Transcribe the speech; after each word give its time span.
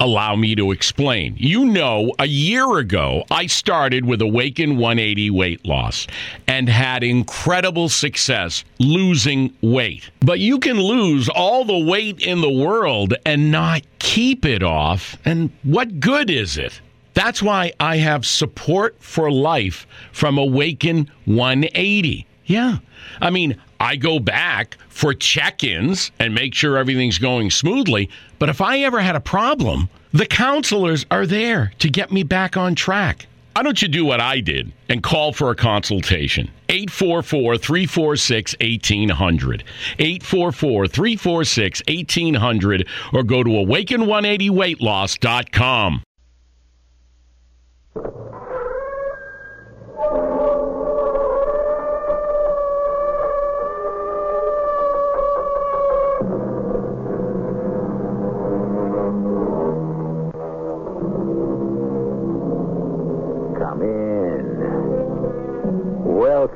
Allow 0.00 0.34
me 0.36 0.54
to 0.54 0.72
explain. 0.72 1.36
You 1.38 1.66
know, 1.66 2.14
a 2.18 2.26
year 2.26 2.78
ago, 2.78 3.24
I 3.30 3.46
started 3.46 4.06
with 4.06 4.22
Awaken 4.22 4.78
180 4.78 5.28
weight 5.28 5.66
loss 5.66 6.06
and 6.46 6.70
had 6.70 7.04
incredible 7.04 7.90
success 7.90 8.64
losing 8.78 9.54
weight. 9.60 10.10
But 10.20 10.40
you 10.40 10.58
can 10.58 10.80
lose 10.80 11.28
all 11.28 11.66
the 11.66 11.78
weight 11.78 12.20
in 12.20 12.40
the 12.40 12.50
world 12.50 13.12
and 13.26 13.52
not 13.52 13.82
keep 13.98 14.46
it 14.46 14.62
off. 14.62 15.18
And 15.26 15.50
what 15.64 16.00
good 16.00 16.30
is 16.30 16.56
it? 16.56 16.80
That's 17.12 17.42
why 17.42 17.72
I 17.78 17.98
have 17.98 18.24
support 18.24 18.96
for 19.00 19.30
life 19.30 19.86
from 20.12 20.38
Awaken 20.38 21.10
180. 21.26 22.26
Yeah. 22.46 22.78
I 23.20 23.30
mean, 23.30 23.60
I 23.78 23.96
go 23.96 24.18
back 24.18 24.76
for 24.88 25.14
check 25.14 25.64
ins 25.64 26.10
and 26.18 26.34
make 26.34 26.54
sure 26.54 26.76
everything's 26.76 27.18
going 27.18 27.50
smoothly. 27.50 28.10
But 28.38 28.48
if 28.48 28.60
I 28.60 28.80
ever 28.80 29.00
had 29.00 29.16
a 29.16 29.20
problem, 29.20 29.88
the 30.12 30.26
counselors 30.26 31.06
are 31.10 31.26
there 31.26 31.72
to 31.78 31.88
get 31.88 32.12
me 32.12 32.22
back 32.22 32.56
on 32.56 32.74
track. 32.74 33.26
Why 33.54 33.62
don't 33.64 33.82
you 33.82 33.88
do 33.88 34.06
what 34.06 34.20
I 34.20 34.40
did 34.40 34.72
and 34.88 35.02
call 35.02 35.32
for 35.32 35.50
a 35.50 35.54
consultation? 35.54 36.50
844 36.68 37.58
346 37.58 38.56
1800. 38.60 39.64
844 39.98 40.88
346 40.88 41.82
1800 41.86 42.88
or 43.12 43.22
go 43.22 43.42
to 43.42 43.50
awaken180weightloss.com. 43.50 46.02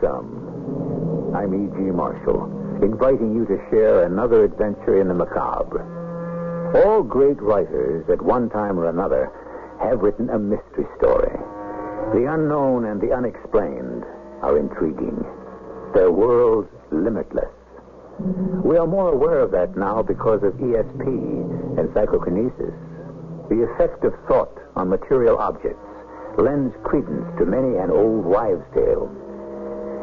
I'm 0.06 1.54
E.G. 1.54 1.80
Marshall, 1.90 2.80
inviting 2.82 3.34
you 3.34 3.46
to 3.46 3.56
share 3.70 4.04
another 4.04 4.44
adventure 4.44 5.00
in 5.00 5.08
the 5.08 5.14
macabre. 5.14 5.82
All 6.84 7.02
great 7.02 7.40
writers, 7.40 8.04
at 8.10 8.20
one 8.20 8.50
time 8.50 8.78
or 8.78 8.88
another, 8.88 9.32
have 9.80 10.00
written 10.00 10.30
a 10.30 10.38
mystery 10.38 10.86
story. 10.98 11.32
The 12.12 12.28
unknown 12.30 12.84
and 12.84 13.00
the 13.00 13.12
unexplained 13.12 14.04
are 14.42 14.58
intriguing. 14.58 15.24
Their 15.94 16.10
worlds 16.10 16.68
limitless. 16.90 17.50
We 18.64 18.76
are 18.76 18.86
more 18.86 19.12
aware 19.12 19.40
of 19.40 19.50
that 19.52 19.76
now 19.76 20.02
because 20.02 20.42
of 20.42 20.52
ESP 20.54 21.06
and 21.78 21.88
psychokinesis. 21.94 22.74
The 23.48 23.68
effect 23.72 24.04
of 24.04 24.14
thought 24.28 24.56
on 24.76 24.88
material 24.88 25.38
objects 25.38 25.80
lends 26.38 26.74
credence 26.84 27.26
to 27.38 27.46
many 27.46 27.78
an 27.78 27.90
old 27.90 28.24
wives' 28.24 28.64
tale. 28.74 29.10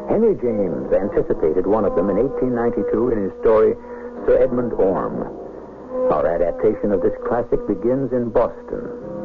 Henry 0.08 0.34
James 0.36 0.92
anticipated 0.92 1.66
one 1.66 1.84
of 1.84 1.94
them 1.94 2.10
in 2.10 2.16
1892 2.16 3.10
in 3.10 3.22
his 3.22 3.32
story 3.40 3.74
Sir 4.26 4.38
Edmund 4.42 4.72
Orme. 4.74 5.22
Our 6.10 6.26
adaptation 6.26 6.92
of 6.92 7.02
this 7.02 7.14
classic 7.26 7.58
begins 7.66 8.12
in 8.12 8.30
Boston, 8.30 8.82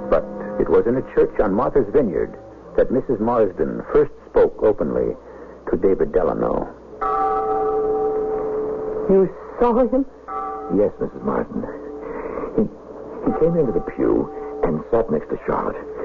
but 0.10 0.24
it 0.60 0.70
was 0.70 0.86
in 0.88 0.98
a 0.98 1.06
church 1.14 1.40
on 1.40 1.54
Martha's 1.54 1.88
Vineyard 1.94 2.38
that 2.78 2.90
Mrs. 2.90 3.20
Marsden 3.20 3.84
first 3.92 4.12
spoke 4.30 4.62
openly 4.62 5.16
to 5.70 5.78
David 5.78 6.14
Delano. 6.14 6.70
You 9.10 9.30
saw 9.60 9.74
him? 9.88 10.06
Yes, 10.78 10.92
Mrs. 11.02 11.24
Marsden. 11.24 11.64
He, 12.56 12.64
he 13.26 13.32
came 13.40 13.58
into 13.58 13.72
the 13.72 13.86
pew 13.96 14.30
and 14.64 14.84
sat 14.92 15.10
next 15.10 15.30
to 15.30 15.40
Charlotte. 15.46 15.97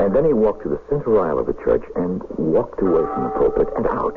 And 0.00 0.14
then 0.14 0.24
he 0.24 0.32
walked 0.32 0.62
to 0.62 0.68
the 0.68 0.80
center 0.88 1.18
aisle 1.20 1.38
of 1.38 1.46
the 1.46 1.56
church 1.64 1.82
and 1.96 2.22
walked 2.38 2.80
away 2.80 3.02
from 3.14 3.24
the 3.24 3.30
pulpit 3.30 3.68
and 3.76 3.86
out. 3.86 4.16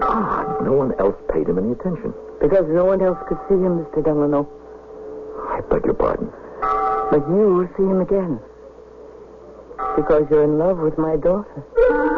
Ah, 0.00 0.58
no 0.62 0.72
one 0.72 0.92
else 0.98 1.16
paid 1.32 1.48
him 1.48 1.58
any 1.58 1.72
attention. 1.72 2.14
Because 2.40 2.66
no 2.68 2.84
one 2.84 3.02
else 3.02 3.18
could 3.28 3.38
see 3.48 3.54
him, 3.54 3.84
Mr. 3.84 4.04
Delano. 4.04 4.48
I 5.50 5.60
beg 5.70 5.84
your 5.84 5.94
pardon. 5.94 6.30
But 7.10 7.26
you 7.28 7.54
will 7.56 7.68
see 7.76 7.82
him 7.82 8.00
again. 8.00 8.38
Because 9.96 10.24
you're 10.30 10.44
in 10.44 10.58
love 10.58 10.78
with 10.78 10.98
my 10.98 11.16
daughter. 11.16 12.17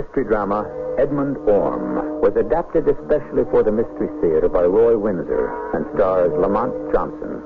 Mystery 0.00 0.24
drama, 0.24 0.64
Edmund 0.96 1.36
Orme, 1.46 2.20
was 2.22 2.32
adapted 2.36 2.88
especially 2.88 3.44
for 3.50 3.62
the 3.62 3.70
Mystery 3.70 4.08
Theater 4.22 4.48
by 4.48 4.62
Roy 4.62 4.96
Windsor 4.96 5.52
and 5.74 5.84
stars 5.94 6.32
Lamont 6.40 6.72
Johnson. 6.90 7.44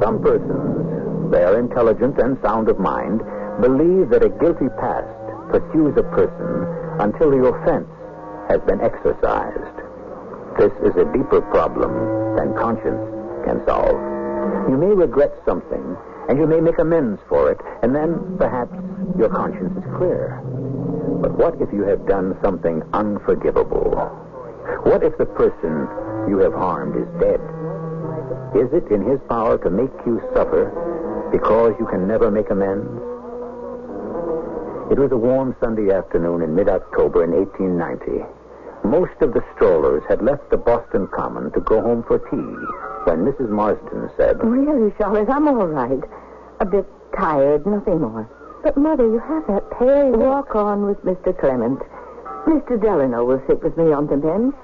Some 0.00 0.22
persons, 0.22 1.32
they 1.32 1.42
are 1.42 1.58
intelligent 1.58 2.18
and 2.18 2.38
sound 2.40 2.68
of 2.68 2.78
mind, 2.78 3.20
believe 3.60 4.10
that 4.10 4.22
a 4.24 4.28
guilty 4.28 4.68
past 4.78 5.10
pursues 5.50 5.96
a 5.96 6.06
person 6.14 7.00
until 7.00 7.32
the 7.32 7.42
offense 7.50 7.90
has 8.48 8.60
been 8.60 8.80
exorcised. 8.80 9.81
This 10.58 10.72
is 10.84 10.94
a 10.96 11.10
deeper 11.12 11.40
problem 11.40 12.36
than 12.36 12.54
conscience 12.54 13.02
can 13.44 13.64
solve. 13.66 13.96
You 14.68 14.76
may 14.76 14.92
regret 14.94 15.32
something, 15.44 15.96
and 16.28 16.38
you 16.38 16.46
may 16.46 16.60
make 16.60 16.78
amends 16.78 17.20
for 17.28 17.50
it, 17.50 17.58
and 17.82 17.94
then 17.94 18.36
perhaps 18.38 18.74
your 19.18 19.28
conscience 19.28 19.76
is 19.76 19.96
clear. 19.96 20.40
But 21.20 21.36
what 21.38 21.60
if 21.60 21.72
you 21.72 21.84
have 21.84 22.06
done 22.06 22.36
something 22.42 22.82
unforgivable? 22.92 23.96
What 24.84 25.02
if 25.02 25.16
the 25.18 25.26
person 25.26 25.88
you 26.28 26.38
have 26.38 26.52
harmed 26.52 26.96
is 26.96 27.08
dead? 27.20 27.40
Is 28.54 28.72
it 28.72 28.92
in 28.92 29.08
his 29.08 29.20
power 29.28 29.58
to 29.58 29.70
make 29.70 29.92
you 30.06 30.20
suffer 30.34 30.70
because 31.32 31.74
you 31.80 31.86
can 31.86 32.06
never 32.06 32.30
make 32.30 32.50
amends? 32.50 32.90
It 34.92 34.98
was 34.98 35.10
a 35.12 35.16
warm 35.16 35.56
Sunday 35.60 35.90
afternoon 35.90 36.42
in 36.42 36.54
mid-October 36.54 37.24
in 37.24 37.32
1890. 37.32 38.41
Most 38.84 39.14
of 39.20 39.32
the 39.32 39.44
strollers 39.54 40.02
had 40.08 40.22
left 40.22 40.50
the 40.50 40.56
Boston 40.56 41.06
Common 41.14 41.52
to 41.52 41.60
go 41.60 41.80
home 41.80 42.02
for 42.06 42.18
tea 42.18 42.52
when 43.04 43.24
Mrs. 43.24 43.48
Marsden 43.48 44.10
said, 44.16 44.42
Really, 44.42 44.92
Charlotte, 44.98 45.28
I'm 45.30 45.48
all 45.48 45.66
right. 45.66 46.02
A 46.60 46.64
bit 46.64 46.86
tired, 47.16 47.66
nothing 47.66 48.00
more. 48.00 48.28
But, 48.62 48.76
Mother, 48.76 49.04
you 49.04 49.18
have 49.18 49.46
that 49.48 49.70
pale... 49.78 50.10
Walk 50.10 50.54
on 50.54 50.86
with 50.86 50.98
Mr. 51.04 51.36
Clement. 51.38 51.80
Mr. 52.46 52.80
Delano 52.80 53.24
will 53.24 53.42
sit 53.46 53.62
with 53.62 53.76
me 53.76 53.92
on 53.92 54.06
the 54.06 54.16
bench. 54.16 54.54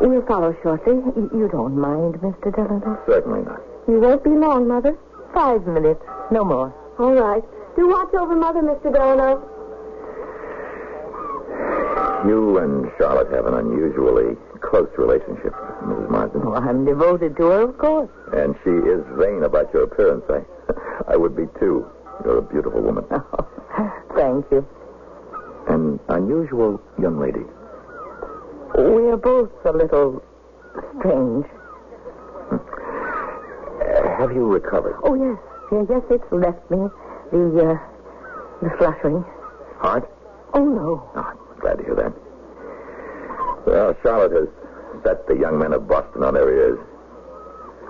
We'll 0.00 0.24
follow 0.26 0.56
shortly. 0.62 0.94
You 0.94 1.48
don't 1.52 1.76
mind, 1.76 2.14
Mr. 2.20 2.54
Delano? 2.54 2.98
Certainly 3.06 3.42
not. 3.44 3.60
You 3.88 4.00
won't 4.00 4.24
be 4.24 4.30
long, 4.30 4.68
Mother. 4.68 4.96
Five 5.34 5.66
minutes, 5.66 6.02
no 6.30 6.44
more. 6.44 6.74
All 6.98 7.12
right. 7.12 7.42
Do 7.76 7.88
watch 7.88 8.12
over 8.14 8.34
Mother, 8.34 8.60
Mr. 8.60 8.92
Delano. 8.92 9.46
You 12.26 12.58
and 12.58 12.90
Charlotte 12.98 13.32
have 13.32 13.46
an 13.46 13.54
unusually 13.54 14.36
close 14.60 14.90
relationship, 14.98 15.54
Mrs. 15.82 16.10
Marsden. 16.10 16.42
Oh, 16.44 16.54
I'm 16.54 16.84
devoted 16.84 17.36
to 17.36 17.42
her, 17.44 17.62
of 17.62 17.78
course. 17.78 18.10
And 18.32 18.54
she 18.62 18.70
is 18.70 19.02
vain 19.16 19.42
about 19.44 19.72
your 19.72 19.84
appearance. 19.84 20.24
I, 20.28 20.42
I 21.12 21.16
would 21.16 21.34
be 21.34 21.46
too. 21.58 21.86
You're 22.24 22.38
a 22.38 22.42
beautiful 22.42 22.82
woman. 22.82 23.04
Thank 24.14 24.44
you. 24.50 24.66
An 25.68 25.98
unusual 26.08 26.80
young 27.00 27.18
lady. 27.18 27.44
We 28.76 29.08
are 29.10 29.16
both 29.16 29.50
a 29.64 29.72
little 29.72 30.22
strange. 30.98 31.46
Uh, 32.52 34.16
have 34.18 34.32
you 34.32 34.44
recovered? 34.46 34.96
Oh, 35.02 35.14
yes. 35.14 35.38
Yes, 35.72 35.86
yes, 35.88 36.02
it's 36.10 36.32
left 36.32 36.70
me. 36.70 36.88
The, 37.32 37.70
uh, 37.70 37.78
the 38.62 38.70
fluttering. 38.76 39.24
Heart? 39.78 40.10
Oh, 40.52 40.64
no. 40.64 41.08
Oh, 41.14 41.20
I'm 41.22 41.38
glad 41.60 41.78
to 41.78 41.84
hear 41.84 41.94
that. 41.94 42.12
Well, 43.66 43.96
Charlotte 44.02 44.32
has 44.32 44.48
set 45.04 45.26
the 45.28 45.36
young 45.36 45.58
men 45.58 45.72
of 45.72 45.86
Boston 45.86 46.24
on 46.24 46.34
their 46.34 46.48
ears. 46.50 46.78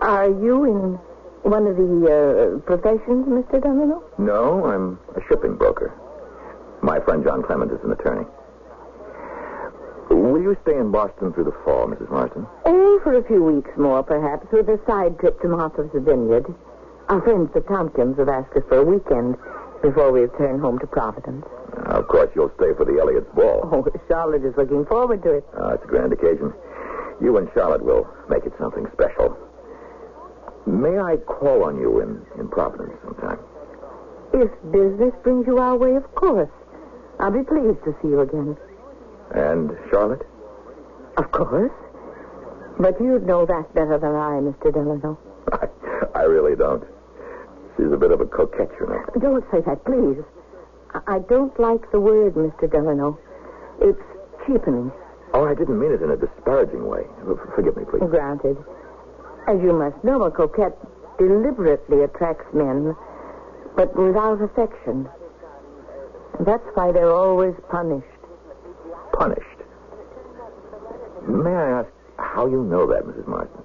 Are 0.02 0.28
you 0.28 0.64
in 0.64 0.98
one 1.42 1.66
of 1.66 1.76
the 1.76 2.06
uh, 2.06 2.58
professions, 2.66 3.26
Mr. 3.26 3.62
Delano? 3.62 4.02
No, 4.18 4.66
I'm 4.66 4.98
a 5.16 5.20
shipping 5.28 5.56
broker. 5.56 5.92
My 6.82 7.00
friend 7.00 7.24
John 7.24 7.42
Clement 7.42 7.72
is 7.72 7.78
an 7.84 7.92
attorney. 7.92 8.26
Will 10.10 10.42
you 10.42 10.56
stay 10.62 10.76
in 10.76 10.90
Boston 10.90 11.32
through 11.32 11.44
the 11.44 11.56
fall, 11.64 11.86
Mrs. 11.86 12.10
Marsden? 12.10 12.46
Oh, 12.64 13.00
for 13.04 13.14
a 13.14 13.22
few 13.24 13.42
weeks 13.42 13.70
more, 13.76 14.02
perhaps, 14.02 14.46
with 14.52 14.68
a 14.68 14.80
side 14.86 15.18
trip 15.18 15.40
to 15.42 15.48
Martha's 15.48 15.90
Vineyard. 15.94 16.46
Our 17.08 17.20
friends, 17.22 17.50
the 17.54 17.60
Tompkins, 17.60 18.18
have 18.18 18.28
asked 18.28 18.56
us 18.56 18.62
for 18.68 18.78
a 18.78 18.84
weekend 18.84 19.36
before 19.82 20.12
we 20.12 20.20
return 20.20 20.60
home 20.60 20.78
to 20.78 20.86
Providence. 20.86 21.44
Uh, 21.76 21.98
of 22.00 22.08
course, 22.08 22.30
you'll 22.34 22.52
stay 22.56 22.72
for 22.76 22.84
the 22.84 22.98
Elliott's 23.00 23.30
ball. 23.34 23.68
Oh, 23.72 23.86
Charlotte 24.08 24.44
is 24.44 24.54
looking 24.56 24.84
forward 24.86 25.22
to 25.22 25.34
it. 25.34 25.44
Uh, 25.58 25.74
it's 25.74 25.84
a 25.84 25.86
grand 25.86 26.12
occasion. 26.12 26.52
You 27.20 27.36
and 27.38 27.48
Charlotte 27.54 27.82
will 27.82 28.08
make 28.28 28.44
it 28.44 28.52
something 28.58 28.86
special. 28.92 29.36
May 30.66 30.98
I 30.98 31.16
call 31.16 31.64
on 31.64 31.78
you 31.80 32.00
in, 32.00 32.20
in 32.38 32.48
Providence 32.48 32.92
sometime? 33.04 33.38
If 34.32 34.50
business 34.70 35.12
brings 35.22 35.46
you 35.46 35.58
our 35.58 35.76
way, 35.76 35.96
of 35.96 36.14
course. 36.14 36.50
I'll 37.18 37.30
be 37.32 37.42
pleased 37.42 37.82
to 37.84 37.94
see 38.00 38.08
you 38.08 38.20
again. 38.20 38.56
And 39.34 39.76
Charlotte? 39.90 40.26
Of 41.16 41.30
course. 41.32 41.72
But 42.78 43.00
you'd 43.00 43.26
know 43.26 43.44
that 43.44 43.74
better 43.74 43.98
than 43.98 44.14
I, 44.14 44.40
Mr. 44.40 44.72
Delano. 44.72 45.18
I, 45.52 45.68
I 46.20 46.22
really 46.22 46.56
don't. 46.56 46.84
She's 47.80 47.92
a 47.92 47.96
bit 47.96 48.10
of 48.10 48.20
a 48.20 48.26
coquette, 48.26 48.70
you 48.78 48.86
know. 48.86 49.00
Uh, 49.08 49.18
don't 49.18 49.44
say 49.50 49.60
that, 49.64 49.84
please. 49.86 50.20
I, 50.92 51.16
I 51.16 51.18
don't 51.20 51.58
like 51.58 51.90
the 51.92 52.00
word, 52.00 52.34
Mr. 52.34 52.70
Delano. 52.70 53.18
It's 53.80 54.02
cheapening. 54.46 54.92
Oh, 55.32 55.46
I 55.46 55.54
didn't 55.54 55.80
mean 55.80 55.92
it 55.92 56.02
in 56.02 56.10
a 56.10 56.16
disparaging 56.16 56.86
way. 56.86 57.04
Forgive 57.54 57.76
me, 57.78 57.84
please. 57.88 58.00
Granted. 58.00 58.58
As 59.48 59.58
you 59.62 59.72
must 59.72 60.02
know, 60.04 60.24
a 60.24 60.30
coquette 60.30 60.76
deliberately 61.18 62.02
attracts 62.02 62.52
men, 62.52 62.94
but 63.76 63.96
without 63.96 64.42
affection. 64.42 65.08
That's 66.40 66.66
why 66.74 66.92
they're 66.92 67.12
always 67.12 67.54
punished. 67.70 68.06
Punished? 69.14 69.46
May 71.26 71.54
I 71.54 71.80
ask 71.80 71.88
how 72.18 72.46
you 72.46 72.62
know 72.64 72.86
that, 72.86 73.04
Mrs. 73.04 73.26
Marsden? 73.26 73.62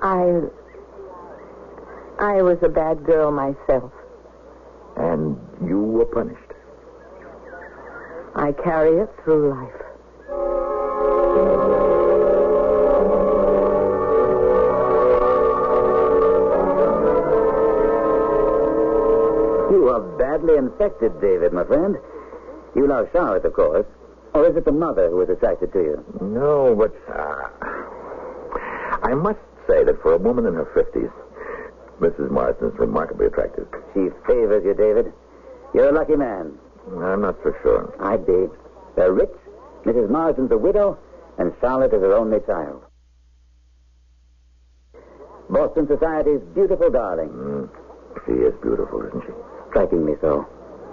I. 0.00 0.63
I 2.18 2.42
was 2.42 2.58
a 2.62 2.68
bad 2.68 3.04
girl 3.04 3.30
myself. 3.30 3.92
And 4.96 5.36
you 5.66 5.80
were 5.80 6.04
punished? 6.04 6.40
I 8.36 8.52
carry 8.52 8.98
it 8.98 9.10
through 9.24 9.50
life. 9.50 10.84
You 19.70 19.88
are 19.88 20.00
badly 20.18 20.56
infected, 20.56 21.20
David, 21.20 21.52
my 21.52 21.64
friend. 21.64 21.96
You 22.76 22.86
love 22.86 23.08
Charlotte, 23.12 23.44
of 23.44 23.54
course. 23.54 23.86
Or 24.34 24.46
is 24.46 24.56
it 24.56 24.64
the 24.64 24.72
mother 24.72 25.10
who 25.10 25.20
is 25.22 25.28
attracted 25.28 25.72
to 25.72 25.78
you? 25.78 26.04
No, 26.20 26.74
but 26.74 26.94
uh, 27.12 27.48
I 29.02 29.14
must 29.14 29.38
say 29.68 29.84
that 29.84 30.00
for 30.02 30.12
a 30.12 30.18
woman 30.18 30.46
in 30.46 30.54
her 30.54 30.66
50s, 30.74 31.10
Mrs. 32.00 32.30
Marsden 32.30 32.68
is 32.68 32.78
remarkably 32.78 33.26
attractive. 33.26 33.68
She 33.92 34.08
favors 34.26 34.64
you, 34.64 34.74
David. 34.74 35.12
You're 35.72 35.90
a 35.90 35.92
lucky 35.92 36.16
man. 36.16 36.58
I'm 36.98 37.22
not 37.22 37.36
so 37.42 37.54
sure. 37.62 37.94
I'd 38.00 38.26
be. 38.26 38.46
They're 38.96 39.12
rich. 39.12 39.30
Mrs. 39.84 40.10
Marsden's 40.10 40.50
a 40.50 40.58
widow, 40.58 40.98
and 41.38 41.52
Charlotte 41.60 41.92
is 41.94 42.00
her 42.00 42.14
only 42.14 42.40
child. 42.46 42.82
Boston 45.50 45.86
Society's 45.86 46.40
beautiful 46.54 46.90
darling. 46.90 47.28
Mm, 47.28 47.68
she 48.26 48.32
is 48.32 48.54
beautiful, 48.62 49.02
isn't 49.06 49.22
she? 49.26 49.32
Strikingly 49.70 50.14
so. 50.20 50.46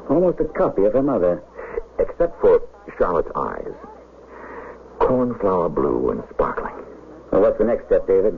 Almost 0.09 0.39
a 0.39 0.45
copy 0.45 0.83
of 0.85 0.93
her 0.93 1.03
mother. 1.03 1.43
Except 1.99 2.39
for 2.41 2.61
Charlotte's 2.97 3.31
eyes. 3.35 3.73
Cornflower 4.99 5.69
blue 5.69 6.11
and 6.11 6.23
sparkling. 6.33 6.73
Well, 7.31 7.41
what's 7.41 7.57
the 7.57 7.65
next 7.65 7.85
step, 7.85 8.07
David? 8.07 8.37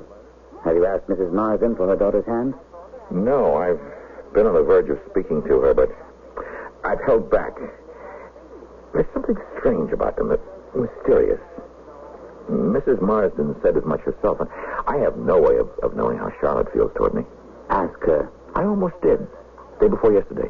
Have 0.63 0.75
you 0.75 0.86
asked 0.86 1.07
Mrs. 1.07 1.31
Marsden 1.33 1.75
for 1.75 1.88
her 1.88 1.95
daughter's 1.95 2.25
hand? 2.25 2.54
No, 3.12 3.57
I've 3.57 3.80
been 4.33 4.48
on 4.48 4.54
the 4.54 4.63
verge 4.63 4.89
of 4.89 4.98
speaking 5.12 5.42
to 5.44 5.60
her, 5.60 5.74
but 5.74 5.89
I've 6.83 7.01
held 7.06 7.30
back. 7.30 7.54
There's 8.94 9.06
something 9.13 9.36
strange 9.60 9.92
about 9.92 10.15
them, 10.15 10.36
mysterious. 10.74 11.42
Mrs. 12.50 13.01
Marsden 13.01 13.56
said 13.62 13.77
as 13.77 13.83
much 13.83 14.01
herself, 14.01 14.39
and 14.39 14.50
I 14.88 14.98
have 14.98 15.18
no 15.18 15.39
way 15.39 15.57
of, 15.57 15.69
of 15.81 15.95
knowing 15.95 16.18
how 16.18 16.31
Charlotte 16.39 16.71
feels 16.74 16.92
toward 16.95 17.13
me. 17.13 17.24
Ask 17.69 18.00
her. 18.04 18.30
I 18.56 18.63
almost 18.63 18.95
did. 19.01 19.19
Day 19.80 19.88
before 19.88 20.13
yesterday. 20.13 20.50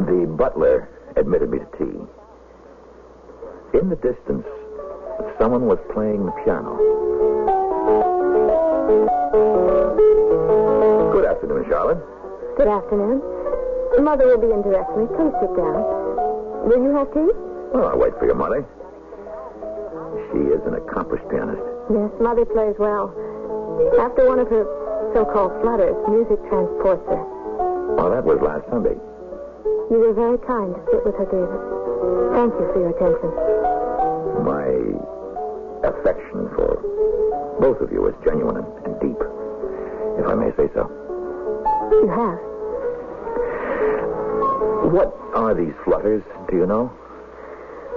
The 0.00 0.26
butler 0.36 0.88
admitted 1.16 1.50
me 1.50 1.58
to 1.58 1.66
tea. 1.78 3.78
In 3.78 3.88
the 3.88 3.96
distance, 3.96 4.46
someone 5.38 5.66
was 5.66 5.78
playing 5.92 6.26
the 6.26 6.32
piano. 6.44 6.78
Good 11.12 11.24
afternoon, 11.24 11.64
Charlotte. 11.68 12.00
Good 12.56 12.68
afternoon. 12.68 13.22
Mother 14.04 14.26
will 14.26 14.38
be 14.40 14.52
in 14.52 14.62
directly. 14.62 15.06
Please 15.16 15.32
sit 15.40 15.52
down. 15.56 15.80
Will 16.68 16.82
you 16.82 16.92
have 16.96 17.08
tea? 17.12 17.28
Well, 17.72 17.88
I'll 17.88 17.98
wait 17.98 18.12
for 18.18 18.26
your 18.26 18.34
mother. 18.34 18.64
She 20.32 20.38
is 20.52 20.60
an 20.66 20.74
accomplished 20.74 21.24
pianist. 21.28 21.60
Yes, 21.90 22.10
Mother 22.20 22.44
plays 22.44 22.76
well. 22.78 23.12
After 24.00 24.28
one 24.28 24.38
of 24.38 24.48
her 24.48 24.64
so-called 25.14 25.52
flutters, 25.62 25.96
music 26.08 26.38
transports 26.48 27.04
her. 27.08 27.22
Well, 27.96 28.10
that 28.10 28.24
was 28.24 28.40
last 28.40 28.68
Sunday. 28.68 28.96
You 29.90 29.98
were 30.00 30.12
very 30.14 30.38
kind 30.44 30.72
to 30.74 30.80
sit 30.92 31.04
with 31.04 31.16
her, 31.16 31.28
David. 31.28 31.60
Thank 32.32 32.52
you 32.56 32.64
for 32.72 32.78
your 32.80 32.92
attention. 32.96 33.30
My 34.44 34.68
affection 35.84 36.48
for 36.54 36.80
both 37.60 37.80
of 37.80 37.92
you 37.92 38.06
is 38.06 38.14
genuine 38.24 38.56
and, 38.56 38.66
and 38.86 39.00
deep, 39.00 39.18
if 40.18 40.26
I 40.26 40.34
may 40.34 40.50
say 40.56 40.68
so. 40.74 40.90
You 41.90 42.08
have. 42.08 42.38
What 44.92 45.14
are 45.34 45.54
these 45.54 45.74
flutters, 45.84 46.22
do 46.50 46.56
you 46.56 46.66
know? 46.66 46.92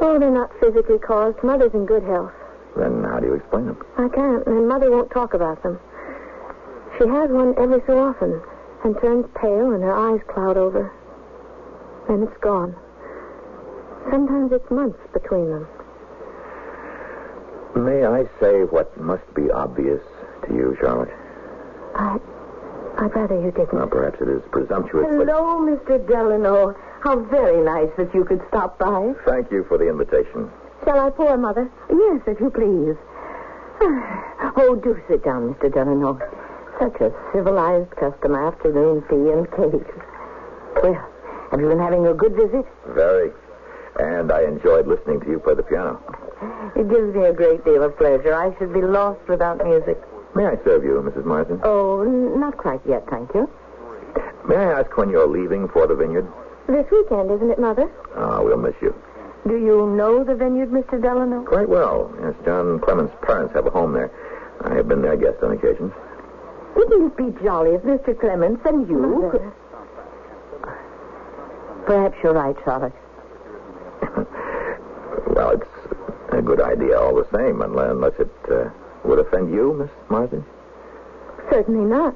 Oh, 0.02 0.20
they're 0.20 0.32
not 0.32 0.52
physically 0.60 1.00
caused. 1.00 1.44
Mother's 1.44 1.74
in 1.74 1.86
good 1.86 2.04
health. 2.04 2.32
Then 2.78 3.04
how 3.04 3.20
do 3.20 3.28
you 3.28 3.34
explain 3.36 3.68
them? 3.68 3.84
I 3.98 4.10
can't, 4.10 4.46
and 4.46 4.68
Mother 4.68 4.92
won't 4.92 5.12
talk 5.12 5.34
about 5.34 5.64
them. 5.64 5.80
She 6.98 7.08
has 7.08 7.30
one 7.30 7.56
every 7.58 7.82
so 7.88 8.00
often 8.00 8.42
and 8.84 8.96
turns 9.02 9.26
pale 9.36 9.72
and 9.72 9.84
her 9.84 9.94
eyes 9.94 10.22
cloud 10.28 10.58
over. 10.58 10.92
Then 12.08 12.24
it's 12.24 12.38
gone. 12.42 12.76
Sometimes 14.12 14.52
it's 14.52 14.70
months 14.70 15.00
between 15.12 15.50
them. 15.50 15.68
May 17.76 18.06
I 18.06 18.24
say 18.40 18.64
what 18.64 18.96
must 19.00 19.28
be 19.36 19.52
obvious 19.52 20.02
to 20.48 20.54
you, 20.54 20.78
Charlotte? 20.80 21.10
I, 21.96 22.18
I'd 22.98 23.14
rather 23.14 23.36
you 23.36 23.52
didn't. 23.52 23.74
Well, 23.74 23.88
perhaps 23.88 24.22
it 24.22 24.30
is 24.30 24.42
presumptuous, 24.52 25.08
but 25.18 25.28
Hello, 25.28 25.60
Mr. 25.60 26.00
Delano. 26.08 26.76
How 27.02 27.20
very 27.20 27.64
nice 27.64 27.90
that 27.98 28.14
you 28.16 28.24
could 28.26 28.42
stop 28.48 28.80
by. 28.80 29.14
thank 29.26 29.52
you 29.52 29.66
for 29.68 29.78
the 29.78 29.88
invitation. 29.90 30.50
Shall 30.86 31.00
I 31.00 31.10
pour, 31.10 31.38
Mother? 31.38 31.70
Yes, 31.90 32.22
if 32.28 32.40
you 32.40 32.50
please. 32.50 32.96
Oh, 34.58 34.76
do 34.76 34.98
sit 35.10 35.24
down, 35.24 35.54
Mr. 35.54 35.74
Delano. 35.74 36.18
Such 36.80 37.02
a 37.02 37.12
civilized 37.34 37.92
custom 37.92 38.36
afternoon 38.36 39.04
tea 39.10 39.32
and 39.32 39.50
cake. 39.52 39.92
Well, 40.82 41.10
have 41.52 41.60
you 41.60 41.68
been 41.68 41.80
having 41.80 42.08
a 42.08 42.14
good 42.14 42.36
visit? 42.36 42.66
Very. 42.88 43.32
And 44.00 44.32
I 44.32 44.44
enjoyed 44.44 44.88
listening 44.88 45.20
to 45.22 45.30
you 45.30 45.40
play 45.40 45.56
the 45.56 45.64
piano. 45.64 46.02
It 46.76 46.90
gives 46.90 47.16
me 47.16 47.26
a 47.26 47.34
great 47.34 47.64
deal 47.66 47.84
of 47.84 47.98
pleasure. 47.98 48.34
I 48.34 48.56
should 48.58 48.74
be 48.74 48.82
lost 48.82 49.20
without 49.28 49.64
music. 49.64 49.98
May 50.36 50.46
I 50.46 50.58
serve 50.66 50.84
you, 50.84 51.02
Mrs. 51.02 51.26
Marsden? 51.26 51.62
Oh, 51.64 52.02
n- 52.02 52.40
not 52.40 52.58
quite 52.58 52.82
yet, 52.86 53.06
thank 53.10 53.34
you. 53.34 53.50
May 54.48 54.58
I 54.58 54.80
ask 54.82 54.96
when 54.98 55.10
you're 55.10 55.28
leaving 55.28 55.68
for 55.70 55.88
the 55.88 55.96
vineyard? 55.96 56.28
This 56.68 56.86
weekend, 56.92 57.32
isn't 57.32 57.50
it, 57.52 57.60
Mother? 57.60 57.90
Ah, 58.16 58.42
we'll 58.42 58.58
miss 58.58 58.76
you. 58.82 58.94
Do 59.48 59.56
you 59.58 59.88
know 59.96 60.24
the 60.24 60.36
vineyard, 60.36 60.72
Mr. 60.72 61.02
Delano? 61.02 61.44
Quite 61.44 61.70
well. 61.70 62.12
Yes, 62.22 62.34
John 62.44 62.80
Clement's 62.80 63.14
parents 63.22 63.54
have 63.54 63.66
a 63.68 63.70
home 63.70 63.94
there. 63.94 64.12
I 64.62 64.74
have 64.74 64.88
been 64.88 65.02
their 65.02 65.16
guest 65.16 65.42
on 65.44 65.52
occasion. 65.52 65.94
Wouldn't 66.76 67.14
it 67.14 67.18
be 67.18 67.44
jolly 67.44 67.76
if 67.76 67.82
Mr. 67.84 68.20
Clements 68.20 68.62
and 68.66 68.90
you 68.90 69.30
could... 69.32 69.52
Perhaps 71.86 72.18
you're 72.24 72.34
right, 72.34 72.56
Charlotte. 72.66 72.94
Well, 75.36 75.50
it's 75.50 75.68
uh, 76.38 76.42
good 76.42 76.62
idea 76.62 77.00
all 77.00 77.16
the 77.16 77.28
same, 77.36 77.62
unless, 77.62 77.92
unless 77.92 78.14
it 78.20 78.32
uh, 78.52 78.70
would 79.04 79.20
offend 79.20 79.54
you, 79.54 79.74
Miss 79.74 79.90
Marsden. 80.10 80.44
Certainly 81.50 81.86
not. 81.86 82.16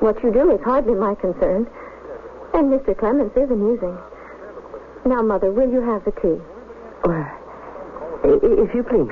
What 0.00 0.22
you 0.22 0.32
do 0.32 0.50
is 0.50 0.60
hardly 0.62 0.94
my 0.94 1.14
concern. 1.14 1.66
And 2.54 2.72
Mr. 2.72 2.96
Clements 2.98 3.36
is 3.36 3.50
amusing. 3.50 3.96
Now, 5.04 5.22
Mother, 5.22 5.52
will 5.52 5.70
you 5.70 5.80
have 5.80 6.04
the 6.04 6.12
tea? 6.12 6.40
If 8.22 8.74
you 8.74 8.82
please. 8.82 9.10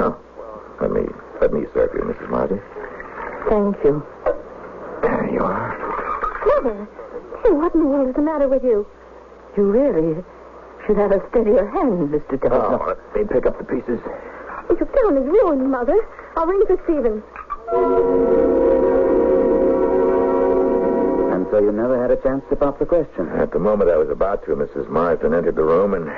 Oh, 0.00 0.18
let 0.80 0.90
me 0.90 1.06
let 1.40 1.52
me 1.52 1.64
serve 1.72 1.90
you, 1.94 2.02
Mrs. 2.02 2.28
Marsden. 2.28 2.60
Thank 3.48 3.76
you. 3.84 4.04
There 5.02 5.30
you 5.32 5.42
are. 5.42 5.78
Mother, 6.46 6.88
say, 7.44 7.50
what 7.50 7.74
in 7.74 7.80
the 7.80 7.86
world 7.86 8.08
is 8.08 8.14
the 8.14 8.22
matter 8.22 8.48
with 8.48 8.64
you? 8.64 8.86
You 9.56 9.70
really 9.70 10.24
should 10.86 10.96
have 10.96 11.10
a 11.10 11.20
steadier 11.30 11.66
hand, 11.66 12.10
Mr. 12.10 12.40
Delano. 12.40 12.78
Oh, 12.80 12.86
let 12.86 13.16
me 13.16 13.24
pick 13.24 13.46
up 13.46 13.58
the 13.58 13.64
pieces. 13.64 14.00
Your 14.68 14.86
gown 14.86 15.16
is 15.16 15.26
ruined, 15.26 15.70
Mother. 15.70 15.96
I'll 16.36 16.46
ring 16.46 16.62
for 16.66 16.78
Stephen. 16.84 17.22
And 21.32 21.46
so 21.50 21.58
you 21.58 21.72
never 21.72 22.00
had 22.00 22.10
a 22.10 22.16
chance 22.22 22.44
to 22.50 22.56
pop 22.56 22.78
the 22.78 22.86
question. 22.86 23.28
At 23.30 23.52
the 23.52 23.58
moment 23.58 23.90
I 23.90 23.96
was 23.96 24.10
about 24.10 24.44
to, 24.46 24.52
Mrs. 24.52 24.88
Marsden 24.88 25.34
entered 25.34 25.56
the 25.56 25.64
room, 25.64 25.94
and 25.94 26.08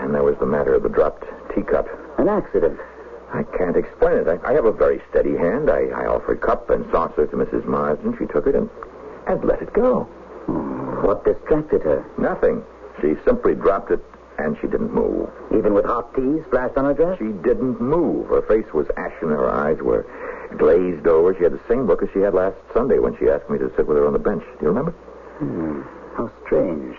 and 0.00 0.14
there 0.14 0.22
was 0.22 0.36
the 0.38 0.46
matter 0.46 0.74
of 0.74 0.82
the 0.82 0.88
dropped 0.88 1.24
teacup. 1.54 1.88
An 2.18 2.28
accident. 2.28 2.78
I 3.32 3.42
can't 3.56 3.76
explain 3.76 4.18
it. 4.18 4.28
I, 4.28 4.38
I 4.48 4.52
have 4.52 4.64
a 4.64 4.72
very 4.72 5.02
steady 5.10 5.36
hand. 5.36 5.70
I, 5.70 5.86
I 5.88 6.06
offered 6.06 6.40
cup 6.40 6.70
and 6.70 6.86
saucer 6.90 7.26
to 7.26 7.36
Mrs. 7.36 7.64
Marsden. 7.66 8.16
She 8.18 8.26
took 8.26 8.46
it 8.46 8.54
and 8.54 8.68
and 9.26 9.44
let 9.44 9.60
it 9.60 9.72
go. 9.72 10.04
Hmm. 10.46 11.04
What 11.04 11.24
distracted 11.24 11.82
her? 11.82 12.04
Nothing. 12.16 12.62
She 13.00 13.14
simply 13.24 13.54
dropped 13.54 13.90
it, 13.90 14.02
and 14.38 14.56
she 14.60 14.68
didn't 14.68 14.94
move. 14.94 15.28
Even 15.56 15.74
with 15.74 15.84
hot 15.84 16.14
tea 16.14 16.38
splashed 16.46 16.76
on 16.76 16.84
her 16.84 16.94
dress? 16.94 17.18
She 17.18 17.32
didn't 17.42 17.80
move. 17.80 18.28
Her 18.28 18.42
face 18.42 18.72
was 18.72 18.86
ashen. 18.96 19.28
Her 19.28 19.50
eyes 19.50 19.78
were 19.78 20.06
glazed 20.56 21.06
over. 21.06 21.34
She 21.34 21.42
had 21.42 21.52
the 21.52 21.60
same 21.68 21.86
look 21.86 22.02
as 22.02 22.08
she 22.12 22.20
had 22.20 22.34
last 22.34 22.56
Sunday 22.72 22.98
when 22.98 23.16
she 23.18 23.28
asked 23.28 23.50
me 23.50 23.58
to 23.58 23.70
sit 23.76 23.86
with 23.86 23.96
her 23.98 24.06
on 24.06 24.12
the 24.12 24.18
bench. 24.18 24.42
Do 24.42 24.58
you 24.62 24.68
remember? 24.68 24.92
Hmm. 25.38 25.82
How 26.16 26.30
strange. 26.46 26.96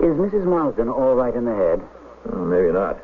Is 0.00 0.16
Mrs. 0.16 0.44
Marsden 0.44 0.88
all 0.88 1.14
right 1.14 1.34
in 1.34 1.44
the 1.44 1.54
head? 1.54 1.82
Oh, 2.32 2.44
maybe 2.44 2.72
not. 2.72 2.98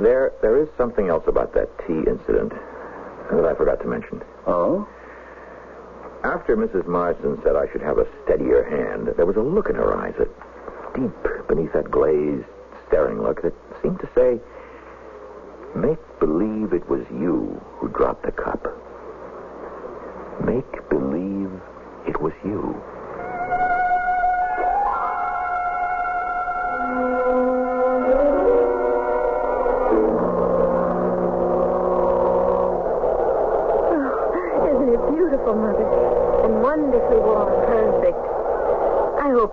There, 0.00 0.32
there 0.42 0.60
is 0.60 0.68
something 0.76 1.08
else 1.08 1.24
about 1.26 1.52
that 1.54 1.68
tea 1.86 2.02
incident 2.08 2.52
that 3.30 3.44
I 3.44 3.54
forgot 3.54 3.80
to 3.80 3.86
mention. 3.86 4.22
Oh? 4.46 4.88
After 6.24 6.56
Mrs. 6.56 6.86
Marsden 6.86 7.40
said 7.44 7.56
I 7.56 7.70
should 7.70 7.82
have 7.82 7.98
a 7.98 8.06
steadier 8.24 8.64
hand, 8.64 9.08
there 9.16 9.26
was 9.26 9.36
a 9.36 9.42
look 9.42 9.68
in 9.68 9.76
her 9.76 9.94
eyes, 9.94 10.14
that 10.18 10.28
deep 10.94 11.48
beneath 11.48 11.72
that 11.72 11.90
glazed, 11.90 12.46
staring 12.88 13.20
look, 13.20 13.42
that 13.42 13.54
seemed 13.82 14.00
to 14.00 14.08
say, 14.14 14.40
Make 15.74 15.98
believe 16.20 16.72
it 16.72 16.88
was 16.88 17.02
you 17.10 17.60
who 17.78 17.88
dropped 17.88 18.24
the 18.24 18.32
cup. 18.32 18.62
Make 20.44 20.88
believe 20.88 21.50
it 22.06 22.20
was 22.20 22.32
you. 22.44 22.80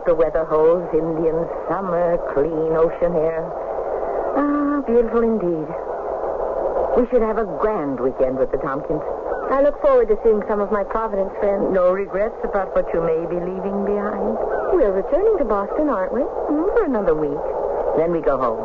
The 0.06 0.16
weather 0.16 0.46
holds. 0.46 0.88
Indian 0.94 1.48
summer, 1.68 2.18
clean 2.34 2.74
ocean 2.76 3.14
air. 3.16 3.46
Ah, 4.38 4.82
beautiful 4.86 5.22
indeed. 5.24 5.68
We 6.98 7.08
should 7.10 7.22
have 7.22 7.38
a 7.38 7.48
grand 7.60 8.00
weekend 8.00 8.38
with 8.38 8.52
the 8.52 8.58
Tompkins. 8.58 9.02
I 9.52 9.62
look 9.62 9.80
forward 9.82 10.08
to 10.08 10.18
seeing 10.24 10.44
some 10.48 10.60
of 10.60 10.72
my 10.72 10.84
Providence 10.84 11.32
friends. 11.40 11.72
No 11.72 11.92
regrets 11.92 12.36
about 12.44 12.76
what 12.76 12.88
you 12.94 13.02
may 13.04 13.20
be 13.28 13.36
leaving 13.36 13.84
behind? 13.84 14.40
We're 14.72 14.96
returning 14.96 15.38
to 15.40 15.46
Boston, 15.46 15.90
aren't 15.90 16.14
we? 16.14 16.22
Mm, 16.22 16.72
for 16.72 16.84
another 16.86 17.16
week. 17.16 17.44
Then 18.00 18.12
we 18.12 18.22
go 18.22 18.40
home. 18.40 18.64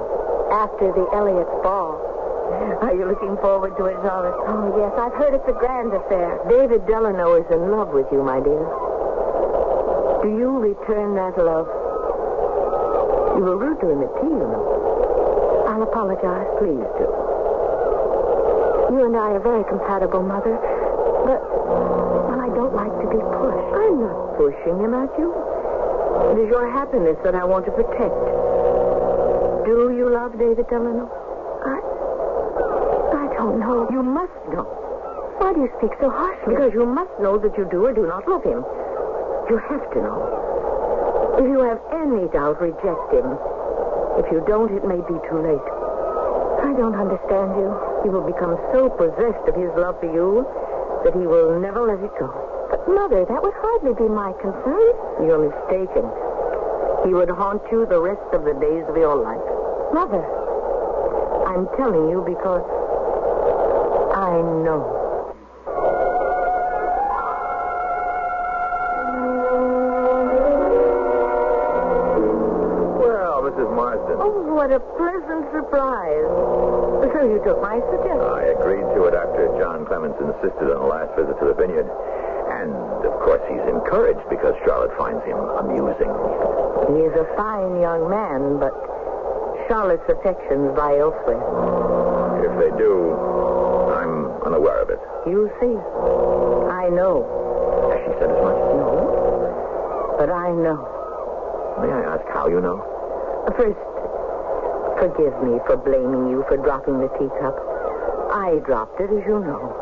After 0.52 0.94
the 0.94 1.06
Elliott's 1.10 1.50
ball. 1.62 1.98
Are 2.80 2.94
you 2.94 3.06
looking 3.06 3.34
forward 3.42 3.74
to 3.78 3.86
it, 3.86 3.98
Charlotte? 4.06 4.38
Oh, 4.46 4.70
yes. 4.78 4.94
I've 4.94 5.14
heard 5.18 5.34
it's 5.34 5.48
a 5.48 5.58
grand 5.58 5.92
affair. 5.92 6.38
David 6.48 6.86
Delano 6.86 7.34
is 7.34 7.46
in 7.50 7.70
love 7.74 7.90
with 7.90 8.06
you, 8.12 8.22
my 8.22 8.38
dear. 8.38 8.62
Do 10.26 10.34
you 10.34 10.58
return 10.58 11.14
that 11.14 11.38
love? 11.38 11.70
You 13.38 13.46
were 13.46 13.54
rude 13.62 13.78
to 13.78 13.94
him 13.94 14.02
at 14.02 14.10
tea, 14.18 14.26
you 14.26 14.42
know. 14.42 15.62
I'll 15.70 15.86
apologize. 15.86 16.50
Please 16.58 16.82
do. 16.98 17.06
You 18.90 19.06
and 19.06 19.14
I 19.14 19.38
are 19.38 19.44
very 19.46 19.62
compatible, 19.70 20.26
Mother. 20.26 20.58
But, 21.30 21.46
well, 21.46 22.42
I 22.42 22.50
don't 22.58 22.74
like 22.74 22.90
to 22.90 23.06
be 23.06 23.22
pushed. 23.22 23.70
I'm 23.78 24.02
not 24.02 24.34
pushing 24.34 24.82
him 24.82 24.98
at 24.98 25.14
you. 25.14 25.30
It 26.34 26.42
is 26.42 26.50
your 26.50 26.66
happiness 26.74 27.14
that 27.22 27.36
I 27.36 27.44
want 27.44 27.62
to 27.66 27.70
protect. 27.70 28.18
Do 29.62 29.94
you 29.94 30.10
love 30.10 30.34
David 30.42 30.66
Delano? 30.66 31.06
I... 31.62 31.78
I 33.14 33.30
don't 33.38 33.62
know. 33.62 33.86
You 33.94 34.02
must 34.02 34.34
know. 34.50 34.66
Why 35.38 35.54
do 35.54 35.60
you 35.60 35.70
speak 35.78 35.94
so 36.00 36.10
harshly? 36.10 36.58
Because 36.58 36.74
you 36.74 36.84
must 36.84 37.14
know 37.22 37.38
that 37.38 37.56
you 37.56 37.64
do 37.70 37.86
or 37.86 37.94
do 37.94 38.08
not 38.10 38.26
love 38.26 38.42
him. 38.42 38.66
You 39.48 39.58
have 39.58 39.86
to 39.94 39.98
know. 40.02 41.36
If 41.38 41.46
you 41.46 41.60
have 41.62 41.78
any 41.94 42.26
doubt, 42.32 42.60
reject 42.60 43.12
him. 43.14 43.28
If 44.18 44.26
you 44.32 44.42
don't, 44.48 44.72
it 44.74 44.82
may 44.82 44.98
be 44.98 45.16
too 45.28 45.38
late. 45.38 45.68
I 46.66 46.74
don't 46.74 46.96
understand 46.98 47.54
you. 47.54 47.70
He 48.02 48.08
will 48.10 48.26
become 48.26 48.58
so 48.74 48.90
possessed 48.90 49.46
of 49.46 49.54
his 49.54 49.70
love 49.78 50.00
for 50.00 50.10
you 50.10 50.42
that 51.04 51.14
he 51.14 51.26
will 51.28 51.60
never 51.60 51.86
let 51.86 52.02
it 52.02 52.10
go. 52.18 52.32
But, 52.70 52.88
Mother, 52.88 53.22
that 53.22 53.42
would 53.42 53.54
hardly 53.54 53.94
be 53.94 54.08
my 54.10 54.32
concern. 54.42 54.90
You're 55.22 55.38
mistaken. 55.38 56.10
He 57.06 57.14
would 57.14 57.30
haunt 57.30 57.62
you 57.70 57.86
the 57.86 58.00
rest 58.00 58.26
of 58.34 58.42
the 58.42 58.54
days 58.58 58.82
of 58.88 58.96
your 58.96 59.14
life. 59.14 59.46
Mother, 59.94 60.26
I'm 61.46 61.70
telling 61.78 62.10
you 62.10 62.24
because 62.26 62.66
what 74.66 74.74
a 74.74 74.82
pleasant 74.98 75.46
surprise. 75.54 76.26
So 77.14 77.22
you 77.22 77.38
took 77.46 77.62
my 77.62 77.78
suggestion. 77.86 78.18
I 78.18 78.50
agreed 78.50 78.82
to 78.98 79.06
it 79.06 79.14
after 79.14 79.46
John 79.62 79.86
Clemens 79.86 80.18
insisted 80.18 80.66
on 80.74 80.82
the 80.82 80.90
last 80.90 81.14
visit 81.14 81.38
to 81.38 81.46
the 81.46 81.54
vineyard. 81.54 81.86
And, 82.50 82.74
of 83.06 83.14
course, 83.22 83.38
he's 83.46 83.62
encouraged 83.62 84.26
because 84.26 84.58
Charlotte 84.66 84.90
finds 84.98 85.22
him 85.22 85.38
amusing. 85.38 86.10
He 86.90 87.06
is 87.06 87.14
a 87.14 87.30
fine 87.38 87.78
young 87.78 88.10
man, 88.10 88.58
but 88.58 88.74
Charlotte's 89.70 90.02
affections 90.10 90.74
lie 90.74 90.98
elsewhere. 90.98 91.38
Mm, 91.38 92.50
if 92.50 92.52
they 92.58 92.74
do, 92.74 93.14
I'm 93.94 94.34
unaware 94.50 94.82
of 94.82 94.90
it. 94.90 94.98
You 95.30 95.46
see, 95.62 95.78
I 95.78 96.90
know. 96.90 97.22
Has 97.94 98.02
she 98.02 98.12
said 98.18 98.34
as 98.34 98.40
much? 98.42 98.58
No, 98.82 100.18
but 100.18 100.26
I 100.26 100.50
know. 100.50 100.82
May 101.78 101.94
I 101.94 102.18
ask 102.18 102.26
how 102.34 102.50
you 102.50 102.58
know? 102.58 102.82
First, 103.54 103.78
forgive 104.98 105.34
me 105.44 105.60
for 105.66 105.76
blaming 105.76 106.30
you 106.30 106.44
for 106.48 106.56
dropping 106.56 107.00
the 107.00 107.08
teacup. 107.20 107.56
I 108.32 108.60
dropped 108.64 109.00
it, 109.00 109.10
as 109.10 109.22
you 109.26 109.40
know. 109.40 109.72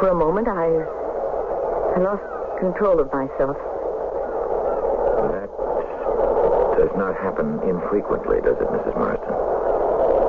For 0.00 0.08
a 0.08 0.14
moment, 0.14 0.48
I, 0.48 0.68
I 1.94 1.98
lost 2.02 2.22
control 2.60 3.00
of 3.00 3.10
myself. 3.12 3.56
That 5.30 5.50
does 6.78 6.92
not 6.98 7.14
happen 7.18 7.62
infrequently, 7.62 8.42
does 8.42 8.58
it, 8.58 8.68
Mrs. 8.68 8.94
Marsden? 8.98 9.34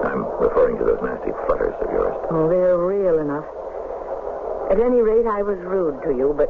I'm 0.06 0.24
referring 0.40 0.78
to 0.78 0.86
those 0.86 1.02
nasty 1.02 1.32
flutters 1.46 1.76
of 1.82 1.90
yours. 1.92 2.16
Oh, 2.30 2.48
they're 2.48 2.78
real 2.78 3.20
enough. 3.20 3.46
At 4.72 4.80
any 4.80 5.02
rate, 5.02 5.28
I 5.28 5.42
was 5.42 5.58
rude 5.62 6.02
to 6.06 6.12
you, 6.16 6.34
but 6.38 6.50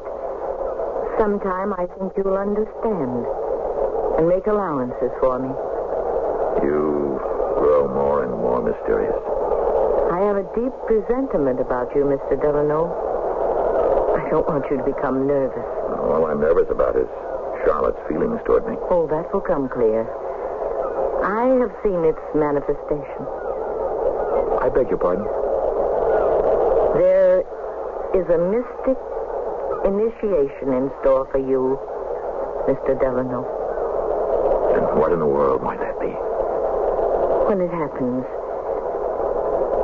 sometime 1.20 1.74
I 1.74 1.88
think 1.98 2.14
you'll 2.16 2.38
understand 2.38 3.26
and 4.20 4.28
make 4.28 4.48
allowances 4.48 5.12
for 5.20 5.40
me. 5.40 5.52
You 6.64 7.20
grow 7.56 7.88
more 7.88 8.24
and 8.24 8.32
more 8.32 8.62
mysterious. 8.62 9.16
I 10.12 10.20
have 10.28 10.38
a 10.38 10.48
deep 10.56 10.74
presentiment 10.86 11.60
about 11.60 11.96
you, 11.96 12.04
Mr. 12.06 12.40
Delano. 12.40 12.92
I 14.16 14.30
don't 14.30 14.48
want 14.48 14.64
you 14.70 14.78
to 14.78 14.84
become 14.84 15.28
nervous. 15.28 15.66
All 16.00 16.26
I'm 16.28 16.40
nervous 16.40 16.70
about 16.70 16.96
is 16.96 17.08
Charlotte's 17.66 18.00
feelings 18.08 18.40
toward 18.46 18.68
me. 18.68 18.76
Oh, 18.90 19.08
that 19.08 19.34
will 19.34 19.42
come 19.42 19.68
clear. 19.68 20.06
I 21.26 21.48
have 21.60 21.72
seen 21.84 22.06
its 22.06 22.22
manifestation. 22.36 23.24
I 24.62 24.70
beg 24.70 24.90
your 24.90 25.00
pardon? 25.00 25.26
There 26.96 27.42
is 28.16 28.26
a 28.30 28.40
mystic 28.40 28.98
initiation 29.84 30.74
in 30.74 30.92
store 31.02 31.28
for 31.32 31.40
you, 31.40 31.78
Mr. 32.70 32.98
Delano. 33.00 33.44
And 34.76 35.00
what 35.00 35.12
in 35.12 35.20
the 35.20 35.26
world 35.26 35.62
might? 35.62 35.85
When 37.46 37.62
it 37.62 37.70
happens, 37.72 38.26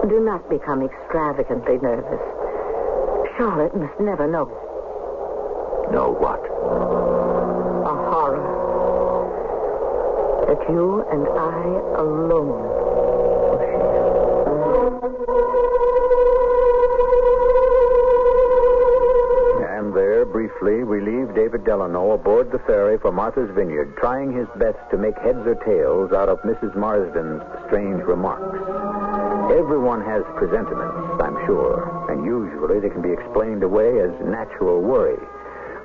Do 0.09 0.19
not 0.19 0.49
become 0.49 0.81
extravagantly 0.81 1.77
nervous. 1.77 2.19
Charlotte 3.37 3.75
must 3.75 3.99
never 3.99 4.27
know. 4.27 4.45
Know 5.91 6.09
what? 6.11 6.41
A 7.85 7.95
horror. 8.09 8.41
That 10.47 10.69
you 10.69 11.05
and 11.11 11.27
I 11.27 12.01
alone 12.01 12.90
we 20.61 21.01
leave 21.01 21.33
David 21.33 21.65
Delano 21.65 22.11
aboard 22.11 22.51
the 22.51 22.59
ferry 22.59 22.99
for 22.99 23.11
Martha's 23.11 23.49
Vineyard, 23.55 23.97
trying 23.97 24.31
his 24.31 24.47
best 24.57 24.77
to 24.91 24.97
make 24.97 25.17
heads 25.17 25.41
or 25.41 25.55
tails 25.65 26.13
out 26.13 26.29
of 26.29 26.37
Mrs. 26.45 26.75
Marsden's 26.75 27.41
strange 27.65 28.03
remarks. 28.03 28.61
Everyone 29.57 30.05
has 30.05 30.21
presentiments, 30.37 31.17
I'm 31.17 31.33
sure, 31.49 31.81
and 32.11 32.23
usually 32.23 32.79
they 32.79 32.93
can 32.93 33.01
be 33.01 33.11
explained 33.11 33.63
away 33.63 34.01
as 34.01 34.11
natural 34.21 34.81
worry. 34.81 35.17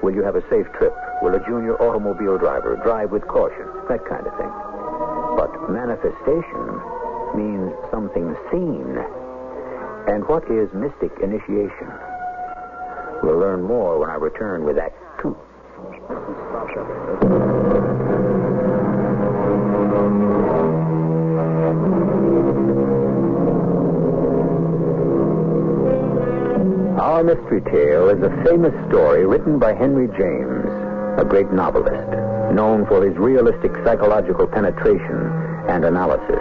Will 0.02 0.14
you 0.14 0.23
have 0.23 0.37
a 0.37 0.45
safe 0.50 0.66
trip? 0.76 0.92
Will 1.23 1.35
a 1.35 1.40
junior 1.49 1.80
automobile 1.80 2.37
driver 2.37 2.76
drive 2.85 3.11
with 3.11 3.26
caution? 3.26 3.64
That 3.88 4.04
kind 4.04 4.26
of 4.26 4.37
thing. 4.37 4.52
But 5.40 5.73
manifestation 5.73 6.68
means 7.33 7.73
something 7.90 8.37
seen. 8.52 8.92
And 10.12 10.28
what 10.28 10.45
is 10.50 10.68
mystic 10.76 11.16
initiation? 11.25 11.88
We'll 13.23 13.38
learn 13.38 13.62
more 13.62 13.99
when 13.99 14.11
I 14.11 14.14
return 14.14 14.64
with 14.64 14.78
Act 14.78 14.96
Two. 15.20 15.37
Our 27.00 27.25
mystery 27.25 27.62
tale 27.62 28.08
is 28.11 28.23
a 28.23 28.30
famous 28.44 28.75
story 28.88 29.25
written 29.26 29.58
by 29.58 29.75
Henry 29.75 30.08
James, 30.18 30.66
a 31.18 31.25
great 31.26 31.50
novelist, 31.50 32.08
known 32.54 32.87
for 32.87 33.06
his 33.06 33.16
realistic 33.16 33.73
psychological 33.85 34.46
penetration 34.46 35.30
and 35.68 35.85
analysis. 35.85 36.40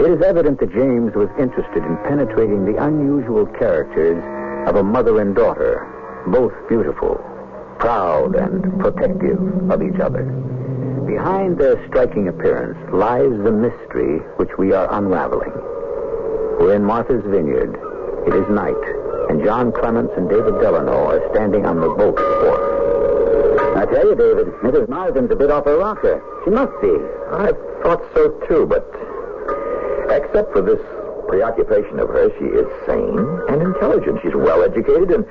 It 0.00 0.10
is 0.10 0.22
evident 0.22 0.60
that 0.60 0.72
James 0.72 1.14
was 1.14 1.28
interested 1.38 1.84
in 1.84 1.96
penetrating 2.08 2.64
the 2.64 2.82
unusual 2.82 3.46
characters 3.46 4.22
of 4.66 4.76
a 4.76 4.82
mother 4.82 5.20
and 5.20 5.34
daughter, 5.34 5.86
both 6.26 6.52
beautiful, 6.68 7.16
proud, 7.78 8.36
and 8.36 8.80
protective 8.80 9.70
of 9.70 9.82
each 9.82 10.00
other. 10.00 10.24
Behind 11.06 11.58
their 11.58 11.84
striking 11.88 12.28
appearance 12.28 12.78
lies 12.92 13.30
the 13.42 13.50
mystery 13.50 14.18
which 14.36 14.50
we 14.56 14.72
are 14.72 14.88
unraveling. 14.92 15.52
We're 16.60 16.74
in 16.76 16.84
Martha's 16.84 17.24
Vineyard. 17.24 17.74
It 18.26 18.34
is 18.34 18.48
night, 18.48 18.78
and 19.28 19.42
John 19.42 19.72
Clements 19.72 20.12
and 20.16 20.28
David 20.28 20.60
Delano 20.60 21.06
are 21.06 21.30
standing 21.34 21.66
on 21.66 21.80
the 21.80 21.88
boat 21.88 22.16
wharf. 22.16 23.76
I 23.76 23.86
tell 23.86 24.06
you, 24.06 24.14
David, 24.14 24.46
Mrs. 24.62 24.88
Marsden's 24.88 25.30
a 25.32 25.36
bit 25.36 25.50
off 25.50 25.64
her 25.64 25.76
rocker. 25.76 26.22
She 26.44 26.50
must 26.50 26.72
be. 26.80 26.94
I 27.32 27.50
thought 27.82 28.02
so 28.14 28.30
too, 28.46 28.66
but 28.66 28.86
except 30.10 30.52
for 30.52 30.62
this 30.62 30.78
preoccupation 31.32 31.98
of 31.98 32.12
her, 32.12 32.28
she 32.36 32.44
is 32.44 32.68
sane 32.84 33.16
and 33.48 33.62
intelligent. 33.62 34.20
She's 34.20 34.36
well 34.36 34.62
educated 34.62 35.10
and, 35.16 35.24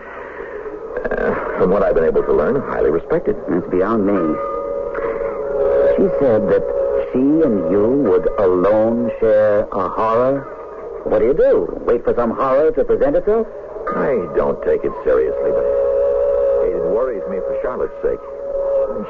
uh, 1.14 1.60
from 1.62 1.70
what 1.70 1.84
I've 1.84 1.94
been 1.94 2.10
able 2.10 2.24
to 2.24 2.34
learn, 2.34 2.58
highly 2.58 2.90
respected. 2.90 3.38
It's 3.50 3.70
beyond 3.70 4.10
me. 4.10 4.18
She 6.02 6.10
said 6.18 6.50
that 6.50 6.66
she 7.14 7.22
and 7.22 7.70
you 7.70 7.86
would 8.10 8.26
alone 8.42 9.12
share 9.20 9.70
a 9.70 9.90
horror. 9.90 10.42
What 11.06 11.20
do 11.20 11.26
you 11.26 11.38
do? 11.38 11.70
Wait 11.86 12.04
for 12.04 12.16
some 12.16 12.32
horror 12.32 12.72
to 12.72 12.84
present 12.84 13.16
itself? 13.16 13.46
I 13.94 14.26
don't 14.34 14.58
take 14.66 14.82
it 14.84 14.94
seriously, 15.06 15.52
but 15.54 15.66
it 16.66 16.82
worries 16.90 17.22
me 17.30 17.38
for 17.46 17.54
Charlotte's 17.62 17.94
sake. 18.02 18.22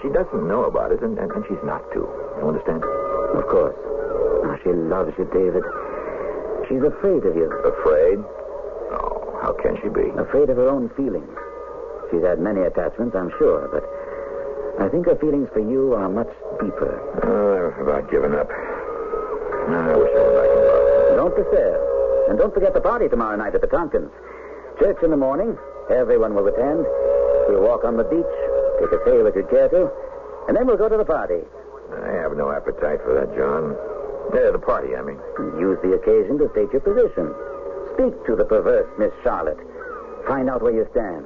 She 0.03 0.09
doesn't 0.11 0.45
know 0.45 0.65
about 0.65 0.91
it, 0.91 1.01
and, 1.01 1.17
and, 1.17 1.31
and 1.31 1.45
she's 1.47 1.63
not 1.63 1.87
to. 1.95 2.03
You 2.39 2.47
understand? 2.51 2.83
Of 2.83 3.47
course. 3.47 3.75
Oh, 4.43 4.57
she 4.63 4.73
loves 4.73 5.13
you, 5.17 5.23
David. 5.31 5.63
She's 6.71 6.83
afraid 6.83 7.27
of 7.27 7.35
you. 7.35 7.51
Afraid? 7.67 8.23
Oh, 8.95 9.35
how 9.43 9.51
can 9.59 9.75
she 9.83 9.91
be? 9.91 10.07
Afraid 10.15 10.47
of 10.47 10.55
her 10.55 10.69
own 10.71 10.87
feelings. 10.95 11.27
She's 12.07 12.23
had 12.23 12.39
many 12.39 12.61
attachments, 12.61 13.11
I'm 13.11 13.27
sure, 13.35 13.67
but 13.67 13.83
I 14.79 14.87
think 14.87 15.05
her 15.07 15.19
feelings 15.19 15.49
for 15.51 15.59
you 15.59 15.91
are 15.99 16.07
much 16.07 16.31
deeper. 16.63 16.95
Oh, 17.27 17.75
I've 17.75 17.75
about 17.75 18.09
given 18.09 18.31
up. 18.39 18.47
I 18.47 19.95
wish 19.99 20.15
I 20.15 20.23
were 20.23 20.35
back 20.39 20.47
in 20.47 20.63
Boston. 20.63 21.15
Don't 21.19 21.35
despair. 21.35 21.75
And 22.31 22.39
don't 22.39 22.53
forget 22.53 22.73
the 22.73 22.79
party 22.79 23.09
tomorrow 23.09 23.35
night 23.35 23.53
at 23.53 23.59
the 23.59 23.67
Tompkins. 23.67 24.11
Church 24.79 25.03
in 25.03 25.11
the 25.11 25.19
morning. 25.19 25.57
Everyone 25.91 26.33
will 26.35 26.47
attend. 26.47 26.87
We'll 27.51 27.67
walk 27.67 27.83
on 27.83 27.97
the 27.97 28.07
beach, 28.07 28.31
take 28.79 28.95
a 28.95 29.03
sail 29.03 29.27
if 29.27 29.35
you 29.35 29.43
care 29.51 29.67
to, 29.67 29.91
and 30.47 30.55
then 30.55 30.67
we'll 30.67 30.79
go 30.79 30.87
to 30.87 30.95
the 30.95 31.03
party. 31.03 31.43
I 31.91 32.15
have 32.23 32.31
no 32.37 32.49
appetite 32.49 33.03
for 33.03 33.11
that, 33.19 33.35
John. 33.35 33.75
Yeah, 34.33 34.51
the 34.51 34.59
party, 34.59 34.95
I 34.95 35.01
mean. 35.01 35.19
Use 35.59 35.77
the 35.83 35.93
occasion 35.93 36.37
to 36.39 36.49
state 36.51 36.71
your 36.71 36.81
position. 36.81 37.33
Speak 37.95 38.15
to 38.25 38.35
the 38.35 38.45
perverse 38.45 38.87
Miss 38.97 39.11
Charlotte. 39.23 39.59
Find 40.27 40.49
out 40.49 40.61
where 40.61 40.73
you 40.73 40.87
stand. 40.91 41.25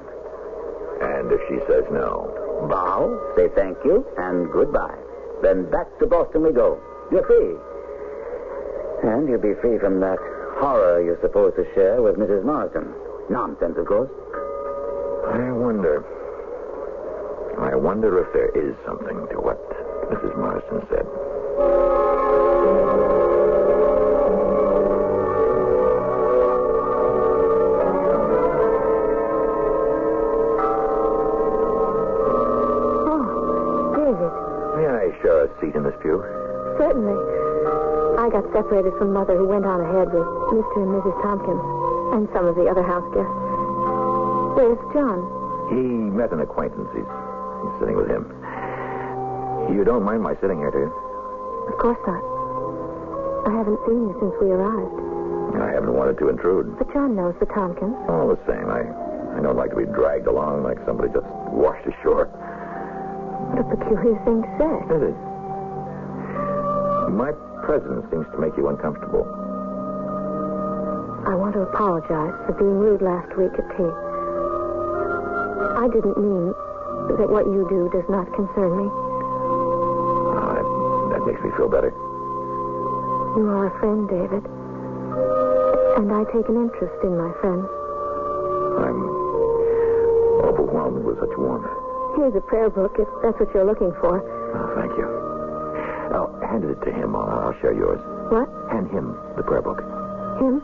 And 1.02 1.32
if 1.32 1.42
she 1.48 1.60
says 1.68 1.84
no? 1.92 2.32
Bow, 2.70 3.34
say 3.36 3.50
thank 3.54 3.78
you, 3.84 4.06
and 4.18 4.52
goodbye. 4.52 4.98
Then 5.42 5.70
back 5.70 5.88
to 6.00 6.08
Boston 6.08 6.44
we 6.44 6.54
go. 6.54 6.82
You're 7.12 7.26
free. 7.28 7.56
And 9.04 9.28
you'll 9.30 9.42
be 9.42 9.54
free 9.62 9.78
from 9.78 10.00
that 10.00 10.18
horror 10.58 11.04
you're 11.04 11.20
supposed 11.22 11.58
to 11.58 11.66
share 11.76 12.02
with 12.02 12.16
Mrs. 12.16 12.44
Marsden. 12.44 12.94
Nonsense, 13.30 13.78
of 13.78 13.86
course. 13.86 14.10
I 15.28 15.52
wonder. 15.52 16.04
I 17.60 17.76
wonder 17.76 18.20
if 18.24 18.34
there 18.34 18.50
is 18.56 18.76
something 18.86 19.28
to 19.32 19.42
what 19.42 19.60
Mrs. 20.10 20.38
Marsden 20.38 20.88
said. 20.90 21.95
Got 38.36 38.52
separated 38.52 38.92
from 39.00 39.16
Mother, 39.16 39.40
who 39.40 39.48
went 39.48 39.64
on 39.64 39.80
ahead 39.80 40.12
with 40.12 40.28
Mr. 40.52 40.84
and 40.84 40.92
Mrs. 40.92 41.16
Tompkins 41.24 41.64
and 42.12 42.28
some 42.36 42.44
of 42.44 42.60
the 42.60 42.68
other 42.68 42.84
house 42.84 43.08
guests. 43.16 43.32
Where's 44.60 44.82
John? 44.92 45.24
He 45.72 45.80
met 46.12 46.36
an 46.36 46.44
acquaintance. 46.44 46.92
He's, 46.92 47.08
he's 47.08 47.76
sitting 47.80 47.96
with 47.96 48.12
him. 48.12 48.28
You 49.72 49.88
don't 49.88 50.04
mind 50.04 50.20
my 50.20 50.36
sitting 50.44 50.60
here, 50.60 50.68
do 50.68 50.84
you? 50.84 50.92
Of 51.72 51.80
course 51.80 52.04
not. 52.04 52.20
I 53.48 53.56
haven't 53.56 53.80
seen 53.88 54.04
you 54.04 54.14
since 54.20 54.36
we 54.44 54.52
arrived. 54.52 55.56
I 55.56 55.72
haven't 55.72 55.96
wanted 55.96 56.20
to 56.20 56.28
intrude. 56.28 56.76
But 56.78 56.92
John 56.92 57.16
knows 57.16 57.40
the 57.40 57.48
Tompkins. 57.48 57.96
All 58.12 58.28
the 58.28 58.40
same, 58.44 58.68
I, 58.68 58.84
I 59.40 59.40
don't 59.40 59.56
like 59.56 59.72
to 59.72 59.80
be 59.80 59.88
dragged 59.96 60.28
along 60.28 60.64
like 60.68 60.76
somebody 60.84 61.08
just 61.08 61.26
washed 61.56 61.88
ashore. 61.88 62.28
What 63.56 63.64
a 63.64 63.68
peculiar 63.80 64.20
thing 64.28 64.44
to 64.44 64.52
say. 64.60 64.76
Is 64.92 65.02
it? 65.08 65.16
My 67.16 67.32
presence 67.66 68.06
seems 68.14 68.30
to 68.32 68.38
make 68.38 68.56
you 68.56 68.70
uncomfortable. 68.70 69.26
I 71.26 71.34
want 71.34 71.58
to 71.58 71.66
apologize 71.66 72.38
for 72.46 72.54
being 72.54 72.78
rude 72.78 73.02
last 73.02 73.34
week 73.34 73.52
at 73.58 73.66
tea. 73.74 73.90
I 75.82 75.90
didn't 75.90 76.14
mean 76.22 76.54
that 77.18 77.26
what 77.26 77.50
you 77.50 77.66
do 77.66 77.90
does 77.90 78.06
not 78.06 78.30
concern 78.38 78.86
me. 78.86 78.88
Oh, 80.38 80.54
that, 80.54 81.18
that 81.18 81.26
makes 81.26 81.42
me 81.42 81.50
feel 81.58 81.68
better. 81.68 81.90
You 83.34 83.50
are 83.50 83.74
a 83.74 83.74
friend, 83.82 84.06
David. 84.06 84.46
And 85.98 86.14
I 86.14 86.22
take 86.30 86.46
an 86.46 86.70
interest 86.70 87.02
in 87.02 87.18
my 87.18 87.34
friends. 87.42 87.66
I'm 88.78 89.02
overwhelmed 90.46 91.04
with 91.04 91.18
such 91.18 91.34
warmth. 91.36 91.66
Here's 92.16 92.36
a 92.36 92.42
prayer 92.46 92.70
book 92.70 92.96
if 93.00 93.10
that's 93.24 93.40
what 93.42 93.50
you're 93.54 93.66
looking 93.66 93.92
for. 94.00 94.22
Oh, 94.22 94.76
thank 94.78 94.94
you. 94.98 95.25
Now, 96.56 96.62
hand 96.62 96.72
it 96.72 96.86
to 96.86 96.92
him. 96.92 97.16
I'll, 97.16 97.30
I'll 97.30 97.54
share 97.60 97.74
yours. 97.74 98.00
What? 98.32 98.48
Hand 98.72 98.90
him 98.92 99.18
the 99.36 99.44
prayer 99.44 99.62
book. 99.62 99.80
Him? 100.40 100.62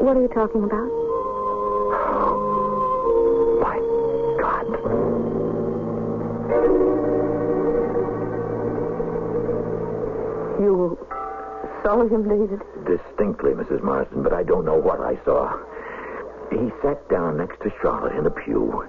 What 0.00 0.16
are 0.16 0.22
you 0.22 0.28
talking 0.28 0.64
about? 0.64 0.88
Oh, 1.92 3.58
my 3.60 3.76
God. 4.40 4.66
You 10.60 10.98
saw 11.82 12.06
him, 12.06 12.28
David? 12.28 12.60
Distinctly, 12.86 13.52
Mrs. 13.52 13.82
Marsden, 13.82 14.22
but 14.22 14.32
I 14.32 14.42
don't 14.42 14.64
know 14.64 14.76
what 14.76 15.00
I 15.00 15.18
saw. 15.24 15.58
He 16.50 16.70
sat 16.82 17.06
down 17.10 17.36
next 17.36 17.60
to 17.62 17.70
Charlotte 17.82 18.16
in 18.16 18.24
the 18.24 18.30
pew, 18.30 18.88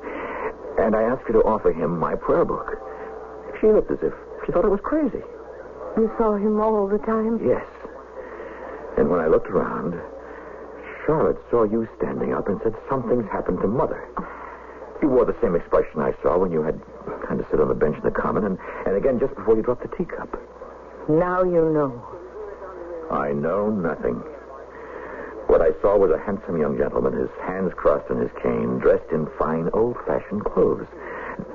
and 0.80 0.96
I 0.96 1.04
asked 1.04 1.24
her 1.28 1.34
to 1.34 1.43
offer 1.43 1.74
him 1.74 2.00
my 2.00 2.15
prayer 2.15 2.46
book. 2.46 2.78
She 3.60 3.67
looked 3.67 3.91
as 3.91 4.00
if 4.02 4.13
she 4.46 4.52
thought 4.52 4.65
I 4.65 4.69
was 4.69 4.82
crazy. 4.82 5.24
You 5.95 6.12
saw 6.17 6.36
him 6.36 6.60
all 6.60 6.88
the 6.88 6.97
time? 6.99 7.39
Yes. 7.45 7.65
And 8.97 9.10
when 9.10 9.19
I 9.19 9.27
looked 9.27 9.47
around, 9.47 9.93
Charlotte 11.06 11.38
saw 11.51 11.63
you 11.63 11.88
standing 11.97 12.34
up 12.34 12.47
and 12.47 12.60
said 12.63 12.73
something's 12.89 13.29
happened 13.32 13.60
to 13.62 13.67
Mother. 13.67 14.08
You 15.01 15.10
wore 15.10 15.25
the 15.25 15.36
same 15.41 15.56
expression 15.56 15.99
I 16.01 16.13
saw 16.23 16.38
when 16.38 16.51
you 16.51 16.63
had 16.63 16.79
kind 17.27 17.39
of 17.39 17.45
sit 17.51 17.60
on 17.60 17.67
the 17.67 17.75
bench 17.75 17.97
in 17.97 18.03
the 18.03 18.12
common, 18.12 18.45
and, 18.45 18.58
and 18.86 18.95
again 18.95 19.19
just 19.19 19.36
before 19.36 19.56
you 19.56 19.62
dropped 19.62 19.84
the 19.84 19.95
teacup. 19.97 20.34
Now 21.10 21.43
you 21.43 21.69
know. 21.69 22.01
I 23.12 23.34
know 23.34 23.69
nothing. 23.69 24.15
What 25.47 25.62
I 25.62 25.71
saw 25.82 25.97
was 25.97 26.10
a 26.10 26.23
handsome 26.25 26.60
young 26.60 26.77
gentleman, 26.77 27.13
his 27.13 27.29
hands 27.45 27.73
crossed 27.75 28.10
on 28.10 28.17
his 28.17 28.32
cane, 28.41 28.79
dressed 28.79 29.12
in 29.12 29.27
fine 29.38 29.69
old-fashioned 29.73 30.45
clothes. 30.45 30.88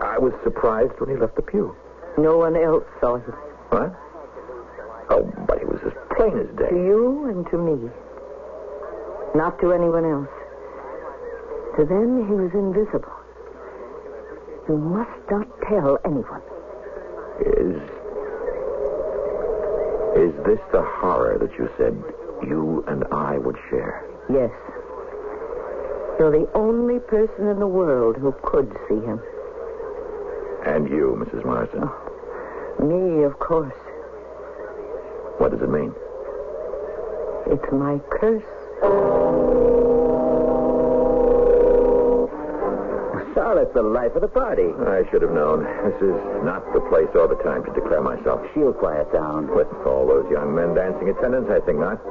I 0.00 0.18
was 0.18 0.34
surprised 0.44 0.92
when 0.98 1.08
he 1.08 1.16
left 1.16 1.36
the 1.36 1.42
pew. 1.42 1.74
No 2.18 2.36
one 2.36 2.54
else 2.54 2.84
saw 3.00 3.16
him. 3.16 3.32
What? 3.70 3.96
Oh, 5.10 5.32
but 5.46 5.58
he 5.58 5.64
was 5.64 5.80
as 5.86 5.92
plain 6.16 6.38
as 6.38 6.48
day. 6.56 6.68
To 6.68 6.76
you 6.76 7.26
and 7.28 7.46
to 7.50 7.58
me. 7.58 7.90
Not 9.34 9.58
to 9.60 9.72
anyone 9.72 10.04
else. 10.04 10.28
To 11.76 11.84
them, 11.84 12.26
he 12.26 12.34
was 12.34 12.52
invisible. 12.54 13.12
You 14.68 14.76
must 14.76 15.30
not 15.30 15.48
tell 15.62 15.98
anyone. 16.04 16.42
Is. 17.40 17.80
Is 20.18 20.34
this 20.44 20.58
the 20.72 20.82
horror 20.82 21.38
that 21.38 21.56
you 21.56 21.70
said 21.78 22.02
you 22.42 22.84
and 22.88 23.04
I 23.12 23.38
would 23.38 23.56
share? 23.70 24.04
Yes. 24.28 24.50
You're 26.18 26.32
the 26.32 26.50
only 26.54 26.98
person 26.98 27.46
in 27.46 27.60
the 27.60 27.66
world 27.66 28.16
who 28.16 28.34
could 28.42 28.76
see 28.88 28.98
him. 29.00 29.20
And 30.66 30.88
you, 30.90 31.16
Mrs. 31.24 31.44
Marsden. 31.44 31.84
Oh, 31.84 32.84
me, 32.84 33.22
of 33.22 33.38
course. 33.38 33.72
What 35.38 35.52
does 35.52 35.62
it 35.62 35.70
mean? 35.70 35.94
It's 37.46 37.72
my 37.72 37.98
curse. 38.10 38.42
Charlotte's 43.34 43.72
the 43.72 43.82
life 43.82 44.12
of 44.18 44.20
the 44.20 44.28
party. 44.28 44.66
I 44.82 45.08
should 45.10 45.22
have 45.22 45.30
known. 45.30 45.62
This 45.86 46.10
is 46.10 46.18
not 46.42 46.66
the 46.74 46.82
place 46.90 47.08
or 47.14 47.28
the 47.28 47.38
time 47.46 47.64
to 47.64 47.72
declare 47.72 48.02
myself. 48.02 48.42
She'll 48.52 48.74
quiet 48.74 49.12
down. 49.12 49.46
With 49.54 49.70
all 49.86 50.06
those 50.06 50.28
young 50.30 50.54
men 50.54 50.74
dancing 50.74 51.08
attendance, 51.08 51.48
I 51.48 51.60
think 51.64 51.78
not. 51.78 52.02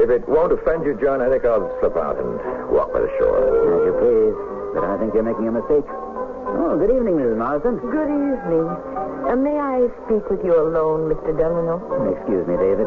If 0.00 0.08
it 0.08 0.26
won't 0.26 0.52
offend 0.52 0.88
you, 0.88 0.96
John, 0.96 1.20
I 1.20 1.28
think 1.28 1.44
I'll 1.44 1.68
slip 1.80 1.96
out 1.96 2.16
and 2.16 2.40
walk 2.72 2.92
by 2.92 3.00
the 3.04 3.12
shore. 3.20 3.38
As 3.44 3.84
you 3.86 3.94
please. 4.00 4.36
But 4.72 4.84
I 4.88 4.96
think 4.98 5.12
you're 5.12 5.22
making 5.22 5.46
a 5.46 5.52
mistake. 5.52 5.84
Oh, 5.84 6.80
good 6.80 6.90
evening, 6.96 7.20
Mrs. 7.20 7.36
Marsden. 7.36 7.76
Good 7.78 8.08
evening. 8.08 8.91
Uh, 9.32 9.36
may 9.40 9.56
I 9.56 9.88
speak 10.04 10.28
with 10.28 10.44
you 10.44 10.52
alone, 10.52 11.08
Mr. 11.08 11.32
Delano? 11.32 11.80
Excuse 12.12 12.44
me, 12.44 12.52
David. 12.60 12.84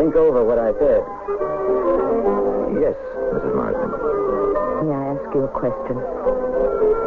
Think 0.00 0.16
over 0.16 0.40
what 0.40 0.56
I 0.56 0.72
said. 0.80 1.04
Yes, 2.80 2.96
Mrs. 3.28 3.52
Marsden. 3.52 3.92
May 4.88 4.96
I 4.96 5.12
ask 5.12 5.20
you 5.36 5.44
a 5.44 5.52
question? 5.52 6.00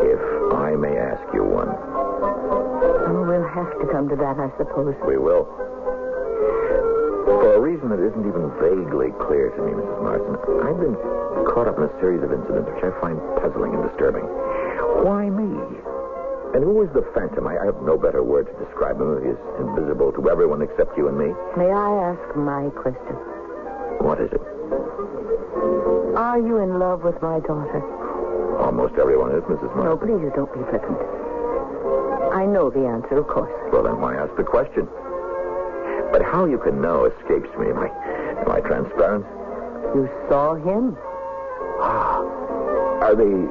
If 0.05 0.21
I 0.53 0.77
may 0.77 0.93
ask 1.01 1.25
you 1.33 1.41
one. 1.41 1.65
Oh, 1.65 3.25
we'll 3.25 3.41
have 3.41 3.73
to 3.81 3.89
come 3.89 4.05
to 4.13 4.15
that, 4.21 4.37
I 4.37 4.53
suppose. 4.61 4.93
We 5.01 5.17
will. 5.17 5.49
For 7.25 7.57
a 7.57 7.59
reason 7.59 7.89
that 7.89 8.05
isn't 8.05 8.21
even 8.21 8.53
vaguely 8.61 9.17
clear 9.25 9.49
to 9.49 9.59
me, 9.65 9.81
Mrs. 9.81 9.97
Marsden, 10.05 10.37
I've 10.61 10.77
been 10.77 10.93
caught 11.49 11.65
up 11.65 11.81
in 11.81 11.89
a 11.89 11.93
series 11.97 12.21
of 12.21 12.29
incidents 12.29 12.69
which 12.69 12.85
I 12.85 12.93
find 13.01 13.17
puzzling 13.41 13.73
and 13.73 13.81
disturbing. 13.89 14.29
Why 15.01 15.25
me? 15.33 15.57
And 16.53 16.63
who 16.63 16.83
is 16.83 16.89
the 16.93 17.01
phantom? 17.15 17.47
I, 17.47 17.57
I 17.57 17.65
have 17.65 17.81
no 17.81 17.97
better 17.97 18.21
word 18.21 18.45
to 18.45 18.65
describe 18.65 19.01
him. 19.01 19.23
He 19.23 19.29
is 19.29 19.41
invisible 19.59 20.11
to 20.13 20.29
everyone 20.29 20.61
except 20.61 20.95
you 20.97 21.07
and 21.07 21.17
me. 21.17 21.33
May 21.57 21.71
I 21.71 22.13
ask 22.13 22.35
my 22.37 22.69
question? 22.77 23.15
What 23.97 24.21
is 24.21 24.29
it? 24.31 24.41
Are 26.15 26.37
you 26.37 26.57
in 26.59 26.77
love 26.77 27.03
with 27.03 27.19
my 27.21 27.39
daughter? 27.39 27.81
Almost 28.61 28.93
everyone 29.01 29.31
is, 29.33 29.41
Mrs. 29.49 29.75
No, 29.75 29.97
Marsden. 29.97 30.19
please 30.19 30.31
don't 30.35 30.53
be 30.53 30.61
flippant. 30.69 30.99
I 32.33 32.45
know 32.45 32.69
the 32.69 32.85
answer, 32.85 33.17
of 33.17 33.27
course. 33.27 33.51
Well, 33.73 33.83
then 33.83 33.99
why 33.99 34.15
ask 34.15 34.35
the 34.37 34.43
question? 34.43 34.87
But 36.11 36.21
how 36.21 36.45
you 36.45 36.59
can 36.59 36.79
know 36.81 37.05
escapes 37.05 37.49
me. 37.57 37.69
Am 37.69 37.79
I, 37.79 37.89
am 38.45 38.51
I 38.51 38.59
transparent? 38.61 39.25
You 39.95 40.07
saw 40.29 40.53
him? 40.53 40.95
Ah, 41.81 42.21
are 43.01 43.15
the 43.15 43.49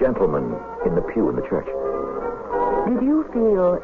gentlemen 0.00 0.54
in 0.84 0.96
the 0.96 1.02
pew 1.02 1.30
in 1.30 1.36
the 1.36 1.42
church? 1.42 1.66
Did 2.86 3.02
you 3.02 3.26
feel 3.34 3.82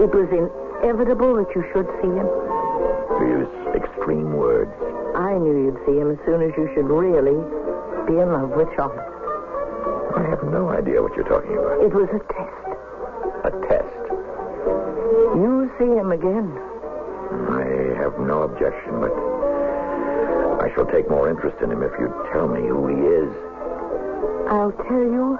it 0.00 0.08
was 0.08 0.28
inevitable 0.32 1.36
that 1.36 1.52
you 1.54 1.62
should 1.72 1.84
see 2.00 2.08
him? 2.08 2.24
To 2.24 3.24
use 3.28 3.52
extreme 3.76 4.32
words. 4.32 4.72
I 5.14 5.36
knew 5.36 5.68
you'd 5.68 5.76
see 5.84 6.00
him 6.00 6.10
as 6.10 6.18
soon 6.24 6.40
as 6.40 6.50
you 6.56 6.64
should 6.72 6.88
really 6.88 7.36
be 8.08 8.16
in 8.16 8.32
love 8.32 8.56
with 8.56 8.72
Charlotte. 8.74 9.04
I 10.16 10.24
have 10.32 10.42
no 10.48 10.70
idea 10.72 11.02
what 11.02 11.12
you're 11.14 11.28
talking 11.28 11.52
about. 11.52 11.84
It 11.84 11.92
was 11.92 12.08
a 12.08 12.24
test. 12.32 12.56
A 13.44 13.52
test. 13.68 14.00
You 15.36 15.68
see 15.76 15.92
him 15.92 16.12
again. 16.12 16.48
I 17.52 17.68
have 18.00 18.16
no 18.18 18.48
objection, 18.48 18.96
but 18.96 19.12
I 20.64 20.72
shall 20.74 20.86
take 20.86 21.08
more 21.10 21.28
interest 21.28 21.60
in 21.60 21.70
him 21.70 21.82
if 21.82 21.92
you 22.00 22.08
tell 22.32 22.48
me 22.48 22.64
who 22.64 22.88
he 22.88 22.96
is. 22.96 23.30
I'll 24.48 24.72
tell 24.88 25.04
you 25.04 25.38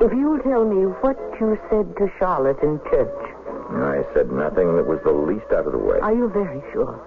if 0.00 0.12
you'll 0.12 0.40
tell 0.40 0.64
me 0.64 0.84
what 1.00 1.16
you 1.40 1.58
said 1.70 1.96
to 1.96 2.10
Charlotte 2.18 2.58
in 2.62 2.80
church. 2.90 3.36
I 3.70 4.04
said 4.14 4.30
nothing 4.30 4.76
that 4.76 4.86
was 4.86 5.00
the 5.04 5.12
least 5.12 5.50
out 5.52 5.66
of 5.66 5.72
the 5.72 5.78
way. 5.78 5.98
Are 6.00 6.14
you 6.14 6.28
very 6.28 6.62
sure? 6.72 7.00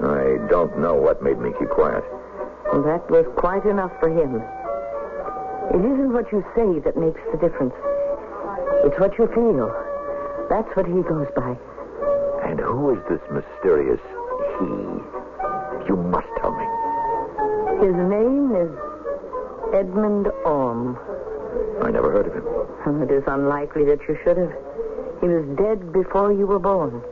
I 0.00 0.48
don't 0.48 0.78
know 0.78 0.94
what 0.94 1.22
made 1.22 1.38
me 1.38 1.52
keep 1.58 1.70
quiet. 1.70 2.04
Well, 2.72 2.82
that 2.82 3.08
was 3.10 3.26
quite 3.36 3.64
enough 3.64 3.92
for 4.00 4.08
him. 4.08 4.42
It 5.74 5.84
isn't 5.84 6.12
what 6.12 6.30
you 6.32 6.44
say 6.56 6.78
that 6.80 6.96
makes 6.96 7.20
the 7.30 7.38
difference. 7.38 7.74
It's 8.84 8.98
what 8.98 9.18
you 9.18 9.26
feel. 9.28 9.68
That's 10.48 10.68
what 10.76 10.86
he 10.86 11.02
goes 11.02 11.28
by. 11.36 11.56
And 12.48 12.58
who 12.60 12.96
is 12.96 13.02
this 13.08 13.20
mysterious 13.30 14.00
he? 14.58 14.70
You 15.88 15.96
must 15.96 16.28
tell 16.40 16.52
me. 16.52 16.66
His 17.84 17.94
name 17.94 18.56
is 18.56 18.72
Edmund 19.74 20.28
Orme. 20.44 20.96
I 21.82 21.90
never 21.90 22.10
heard 22.12 22.26
of 22.26 22.34
him. 22.34 22.42
Oh, 22.46 23.02
It 23.02 23.10
is 23.10 23.22
unlikely 23.26 23.84
that 23.86 24.00
you 24.08 24.16
should 24.24 24.36
have. 24.36 24.52
He 25.20 25.26
was 25.28 25.44
dead 25.56 25.92
before 25.92 26.32
you 26.32 26.46
were 26.46 26.58
born. 26.58 27.02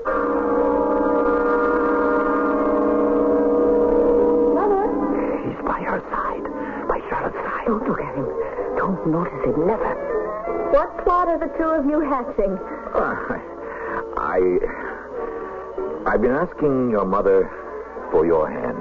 Mother? 4.55 4.85
He's 5.47 5.61
by 5.67 5.81
her 5.83 6.01
side. 6.11 6.45
By 6.89 7.01
Charlotte's 7.09 7.37
side. 7.37 7.67
Don't 7.67 7.87
look 7.89 8.01
at 8.01 8.15
him. 8.15 8.27
Don't 8.77 9.07
notice 9.07 9.45
him. 9.45 9.67
Never. 9.67 9.95
What 10.73 11.05
plot 11.05 11.29
are 11.29 11.39
the 11.39 11.51
two 11.59 11.71
of 11.79 11.87
you 11.87 12.01
hatching? 12.01 12.53
Uh, 12.95 13.39
I. 14.19 14.59
I've 16.07 16.23
been 16.23 16.33
asking 16.35 16.91
your 16.91 17.05
mother 17.05 17.51
for 18.11 18.25
your 18.27 18.49
hand. 18.51 18.79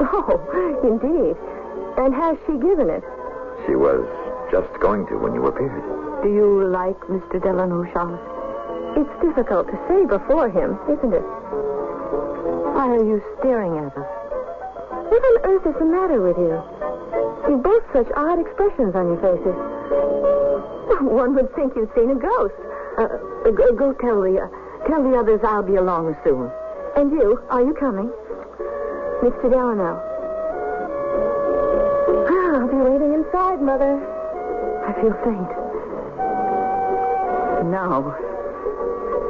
Oh, 0.00 0.38
indeed. 0.84 1.36
And 1.98 2.14
has 2.14 2.36
she 2.46 2.52
given 2.56 2.88
it? 2.88 3.02
She 3.66 3.74
was 3.74 4.06
just 4.60 4.80
going 4.80 5.06
to 5.06 5.18
when 5.18 5.34
you 5.34 5.46
appeared. 5.46 5.82
Do 6.22 6.28
you 6.28 6.66
like 6.66 6.98
Mr. 7.06 7.38
Delano, 7.40 7.86
Charlotte? 7.92 8.18
It's 8.98 9.14
difficult 9.22 9.68
to 9.68 9.78
say 9.86 10.02
before 10.06 10.50
him, 10.50 10.74
isn't 10.90 11.14
it? 11.14 11.22
Why 12.74 12.90
are 12.90 13.04
you 13.04 13.22
staring 13.38 13.78
at 13.78 13.94
us? 13.94 14.10
What 15.06 15.22
on 15.22 15.36
earth 15.46 15.66
is 15.66 15.78
the 15.78 15.84
matter 15.86 16.20
with 16.20 16.38
you? 16.38 16.58
You've 17.46 17.62
both 17.62 17.84
such 17.92 18.10
odd 18.16 18.40
expressions 18.40 18.94
on 18.94 19.14
your 19.14 19.20
faces. 19.22 19.56
One 21.06 21.34
would 21.34 21.54
think 21.54 21.76
you'd 21.76 21.94
seen 21.94 22.10
a 22.10 22.18
ghost. 22.18 22.58
Uh, 22.98 23.06
go, 23.54 23.72
go 23.72 23.92
tell 23.94 24.20
the 24.22 24.42
uh, 24.42 24.88
tell 24.88 25.02
the 25.02 25.14
others 25.16 25.40
I'll 25.44 25.62
be 25.62 25.76
along 25.76 26.16
soon. 26.24 26.50
And 26.96 27.12
you, 27.12 27.40
are 27.50 27.62
you 27.62 27.74
coming? 27.74 28.10
Mr. 29.22 29.50
Delano. 29.50 30.02
I'll 32.26 32.66
be 32.66 32.76
waiting 32.76 33.14
inside, 33.14 33.62
Mother. 33.62 34.17
I 34.88 34.92
feel 34.94 35.12
faint. 35.22 35.52
Now, 37.68 38.16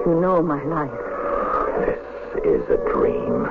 you 0.06 0.14
know 0.20 0.40
my 0.40 0.62
life. 0.62 0.94
This 1.82 1.98
is 2.46 2.62
a 2.70 2.76
dream. 2.94 3.42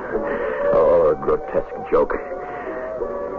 Or 0.72 1.12
a 1.12 1.16
grotesque 1.20 1.90
joke. 1.90 2.14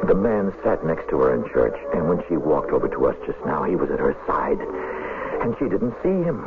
The 0.05 0.13
man 0.13 0.53
sat 0.63 0.85
next 0.85 1.09
to 1.09 1.19
her 1.19 1.33
in 1.33 1.49
church, 1.49 1.75
and 1.95 2.07
when 2.07 2.23
she 2.27 2.37
walked 2.37 2.69
over 2.69 2.87
to 2.87 3.07
us 3.07 3.15
just 3.25 3.43
now, 3.43 3.63
he 3.63 3.75
was 3.75 3.89
at 3.89 3.97
her 3.97 4.15
side. 4.27 4.61
And 5.41 5.55
she 5.57 5.65
didn't 5.65 5.95
see 6.03 6.21
him. 6.21 6.45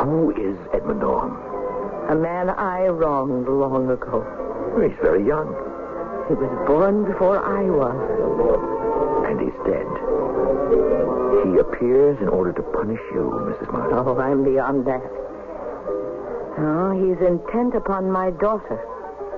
Who 0.00 0.30
is 0.30 0.56
Edmund 0.72 1.02
Orme? 1.02 1.36
A 2.08 2.14
man 2.14 2.48
I 2.48 2.86
wronged 2.86 3.46
long 3.46 3.90
ago. 3.90 4.24
He's 4.80 4.96
very 5.02 5.26
young. 5.26 5.52
He 6.28 6.34
was 6.34 6.66
born 6.66 7.04
before 7.04 7.44
I 7.44 7.64
was. 7.64 8.73
And 9.24 9.40
he's 9.40 9.58
dead. 9.64 9.88
He 11.44 11.58
appears 11.58 12.20
in 12.20 12.28
order 12.28 12.52
to 12.52 12.62
punish 12.62 13.00
you, 13.12 13.30
Mrs. 13.50 13.72
Marsden. 13.72 13.98
Oh, 13.98 14.18
I'm 14.18 14.44
beyond 14.44 14.86
that. 14.86 15.02
Oh, 16.56 16.92
he's 16.94 17.20
intent 17.26 17.74
upon 17.74 18.10
my 18.10 18.30
daughter. 18.30 18.78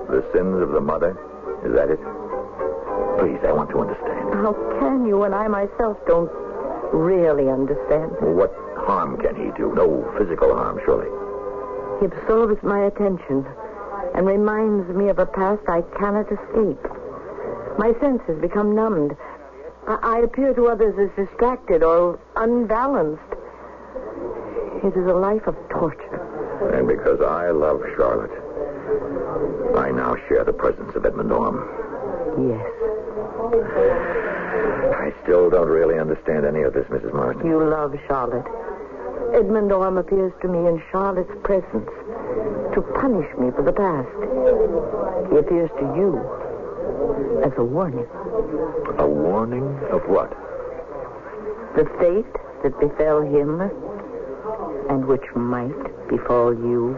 The 0.09 0.23
sins 0.33 0.61
of 0.61 0.69
the 0.69 0.81
mother, 0.81 1.17
Is 1.65 1.73
that 1.73 1.89
it? 1.89 1.99
Please, 3.19 3.39
I 3.43 3.51
want 3.51 3.69
to 3.71 3.79
understand. 3.81 4.33
How 4.33 4.53
can 4.79 5.05
you 5.07 5.17
when 5.17 5.33
I 5.33 5.47
myself 5.47 5.97
don't 6.07 6.29
really 6.93 7.49
understand? 7.49 8.11
What 8.21 8.53
harm 8.77 9.17
can 9.17 9.35
he 9.35 9.51
do? 9.57 9.73
No 9.73 10.05
physical 10.17 10.53
harm, 10.55 10.79
surely. 10.85 11.09
He 11.99 12.05
absorbs 12.05 12.61
my 12.61 12.85
attention 12.85 13.45
and 14.13 14.25
reminds 14.27 14.87
me 14.95 15.09
of 15.09 15.19
a 15.19 15.25
past 15.25 15.63
I 15.67 15.81
cannot 15.97 16.31
escape. 16.31 16.79
My 17.77 17.93
senses 17.99 18.39
become 18.39 18.75
numbed. 18.75 19.17
I, 19.87 19.97
I 20.01 20.19
appear 20.19 20.53
to 20.53 20.67
others 20.67 20.95
as 20.99 21.25
distracted 21.25 21.81
or 21.81 22.19
unbalanced. 22.35 23.23
It 24.83 24.95
is 24.95 25.07
a 25.07 25.13
life 25.13 25.47
of 25.47 25.55
torture. 25.69 26.21
And 26.73 26.87
because 26.87 27.21
I 27.21 27.49
love 27.49 27.81
Charlotte, 27.95 28.31
I 29.77 29.91
now 29.91 30.15
share 30.27 30.43
the 30.43 30.53
presence 30.53 30.95
of 30.95 31.05
Edmund 31.05 31.31
Orme. 31.31 31.63
Yes. 32.49 32.65
I 34.93 35.13
still 35.23 35.49
don't 35.49 35.69
really 35.69 35.99
understand 35.99 36.45
any 36.45 36.61
of 36.61 36.73
this, 36.73 36.85
Mrs. 36.87 37.13
Marsden. 37.13 37.47
You 37.47 37.63
love 37.63 37.95
Charlotte. 38.07 38.45
Edmund 39.33 39.71
Orme 39.71 39.97
appears 39.97 40.33
to 40.41 40.47
me 40.47 40.67
in 40.67 40.81
Charlotte's 40.91 41.31
presence 41.43 41.89
to 42.73 42.81
punish 42.95 43.27
me 43.37 43.51
for 43.51 43.63
the 43.63 43.73
past. 43.73 44.09
He 45.31 45.37
appears 45.37 45.69
to 45.79 45.85
you 45.95 46.46
as 47.43 47.51
a 47.57 47.63
warning. 47.63 48.07
A 48.97 49.07
warning 49.07 49.67
of 49.91 50.01
what? 50.07 50.29
The 51.75 51.85
fate 51.99 52.33
that 52.63 52.79
befell 52.79 53.21
him 53.21 53.61
and 54.89 55.05
which 55.05 55.23
might 55.35 56.07
befall 56.09 56.53
you. 56.53 56.97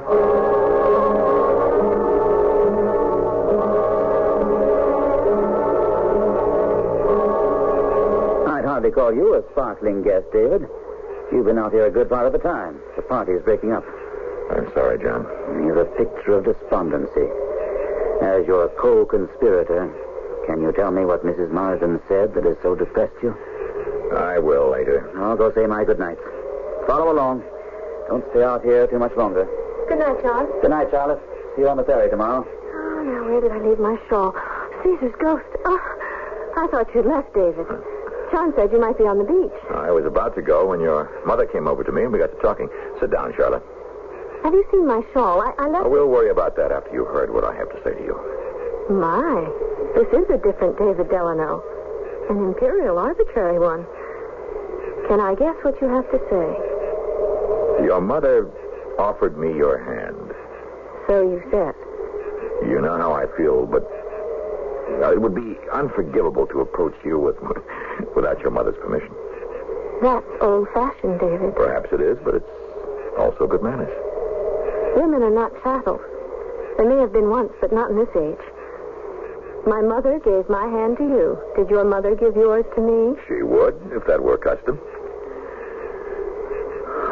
I'd 8.48 8.66
hardly 8.66 8.92
call 8.92 9.14
you 9.14 9.36
a 9.36 9.44
sparkling 9.52 10.04
guest, 10.04 10.26
David. 10.32 10.68
You've 11.32 11.46
been 11.46 11.58
out 11.58 11.74
here 11.74 11.86
a 11.86 11.92
good 11.92 12.10
part 12.10 12.26
of 12.26 12.34
the 12.34 12.40
time. 12.40 12.80
The 12.96 13.02
party 13.04 13.34
is 13.34 13.44
breaking 13.44 13.72
up. 13.72 13.86
I'm 14.52 14.72
sorry, 14.74 14.98
John. 15.00 15.26
You're 15.66 15.82
a 15.82 15.98
picture 15.98 16.34
of 16.34 16.46
despondency. 16.46 17.49
As 18.22 18.46
your 18.46 18.70
co-conspirator, 18.80 19.88
can 20.46 20.62
you 20.62 20.72
tell 20.74 20.92
me 20.92 21.06
what 21.06 21.26
Mrs. 21.26 21.52
Marsden 21.52 22.00
said 22.08 22.34
that 22.34 22.44
has 22.44 22.58
so 22.62 22.76
depressed 22.76 23.16
you? 23.24 23.36
I 24.16 24.40
will 24.40 24.72
later. 24.72 25.10
I'll 25.18 25.38
go 25.38 25.54
say 25.54 25.66
my 25.66 25.84
good 25.84 26.00
night. 26.00 26.18
Follow 26.88 27.12
along. 27.12 27.44
Don't 28.08 28.26
stay 28.32 28.44
out 28.44 28.64
here 28.64 28.88
too 28.88 29.00
much 29.00 29.16
longer. 29.16 29.48
Good 29.88 30.00
night, 30.00 30.22
Charles. 30.22 30.50
Good 30.62 30.72
night, 30.72 30.88
Charlotte. 30.92 31.22
See 31.56 31.62
you 31.62 31.70
on 31.70 31.78
the 31.78 31.84
ferry 31.84 32.10
tomorrow. 32.10 32.46
Oh, 32.46 33.04
now 33.04 33.26
where 33.30 33.42
did 33.42 33.52
I 33.52 33.60
leave 33.60 33.80
my 33.80 33.98
shawl? 34.10 34.34
Caesar's 34.84 35.16
ghost. 35.20 35.46
Oh, 35.66 35.80
I 36.58 36.68
thought 36.68 36.88
you'd 36.94 37.06
left, 37.06 37.34
David. 37.34 37.68
John 38.32 38.54
said 38.56 38.72
you 38.72 38.80
might 38.80 38.98
be 38.98 39.06
on 39.06 39.18
the 39.18 39.24
beach. 39.24 39.58
I 39.74 39.92
was 39.92 40.06
about 40.06 40.36
to 40.36 40.42
go 40.42 40.68
when 40.68 40.80
your 40.80 41.10
mother 41.26 41.46
came 41.46 41.68
over 41.68 41.84
to 41.84 41.92
me 41.92 42.04
and 42.04 42.12
we 42.14 42.20
got 42.20 42.32
to 42.34 42.42
talking. 42.42 42.70
Sit 43.00 43.12
down, 43.12 43.34
Charlotte. 43.36 43.64
Have 44.44 44.54
you 44.54 44.64
seen 44.72 44.88
my 44.88 45.02
shawl? 45.14 45.42
I, 45.42 45.54
I 45.58 45.68
left. 45.68 45.86
Oh, 45.86 45.90
we'll 45.90 46.08
worry 46.08 46.30
about 46.30 46.56
that 46.56 46.72
after 46.72 46.94
you've 46.94 47.08
heard 47.08 47.34
what 47.34 47.44
I 47.44 47.54
have 47.56 47.70
to 47.70 47.80
say 47.84 47.94
to 47.94 48.04
you. 48.04 48.16
My, 48.90 49.46
this 49.96 50.08
is 50.14 50.26
a 50.30 50.38
different 50.38 50.78
David 50.80 51.10
Delano. 51.10 51.62
An 52.30 52.38
imperial 52.38 52.98
arbitrary 52.98 53.60
one. 53.60 53.86
Can 55.08 55.20
I 55.20 55.36
guess 55.36 55.56
what 55.64 55.80
you 55.82 55.88
have 55.90 56.10
to 56.12 56.20
say? 56.30 57.86
Your 57.86 58.00
mother 58.02 58.50
offered 58.98 59.38
me 59.38 59.56
your 59.56 59.78
hand. 59.78 60.34
So 61.08 61.22
you 61.22 61.42
said. 61.52 61.76
You 62.70 62.82
know 62.82 62.98
how 62.98 63.14
I 63.14 63.26
feel, 63.38 63.66
but 63.66 63.84
uh, 65.04 65.12
it 65.12 65.22
would 65.22 65.36
be 65.36 65.58
unforgivable 65.72 66.48
to 66.48 66.62
approach 66.62 66.96
you 67.04 67.20
with 67.20 67.36
without 68.16 68.40
your 68.40 68.52
mother's 68.52 68.78
permission. 68.82 69.14
That's 70.02 70.26
old-fashioned, 70.42 71.20
David. 71.20 71.56
Perhaps 71.56 71.90
it 71.92 72.02
is, 72.02 72.18
but 72.24 72.36
it's 72.36 72.50
also 73.18 73.48
good 73.48 73.64
manners. 73.64 73.92
Women 74.96 75.24
are 75.24 75.30
not 75.30 75.52
chattels. 75.64 76.02
They 76.78 76.86
may 76.86 76.98
have 76.98 77.12
been 77.12 77.30
once, 77.30 77.52
but 77.62 77.72
not 77.74 77.92
in 77.92 77.98
this 77.98 78.10
age. 78.16 78.40
My 79.68 79.82
mother 79.82 80.20
gave 80.20 80.50
my 80.50 80.66
hand 80.68 80.98
to 80.98 81.04
you. 81.04 81.38
Did 81.56 81.70
your 81.70 81.84
mother 81.84 82.16
give 82.16 82.36
yours 82.36 82.66
to 82.76 82.82
me? 82.82 83.20
She 83.28 83.44
would, 83.44 83.76
if 83.92 84.06
that 84.08 84.22
were 84.24 84.38
custom. 84.38 84.80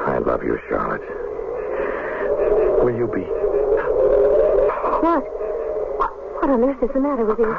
I 0.08 0.20
love 0.20 0.44
you, 0.44 0.58
Charlotte. 0.70 1.04
Will 2.84 2.96
you 2.96 3.08
be? 3.08 3.28
What? 5.04 5.24
What 6.40 6.50
on 6.50 6.64
earth 6.64 6.82
is 6.82 6.90
the 6.94 7.00
matter 7.00 7.26
with 7.26 7.40
you? 7.40 7.54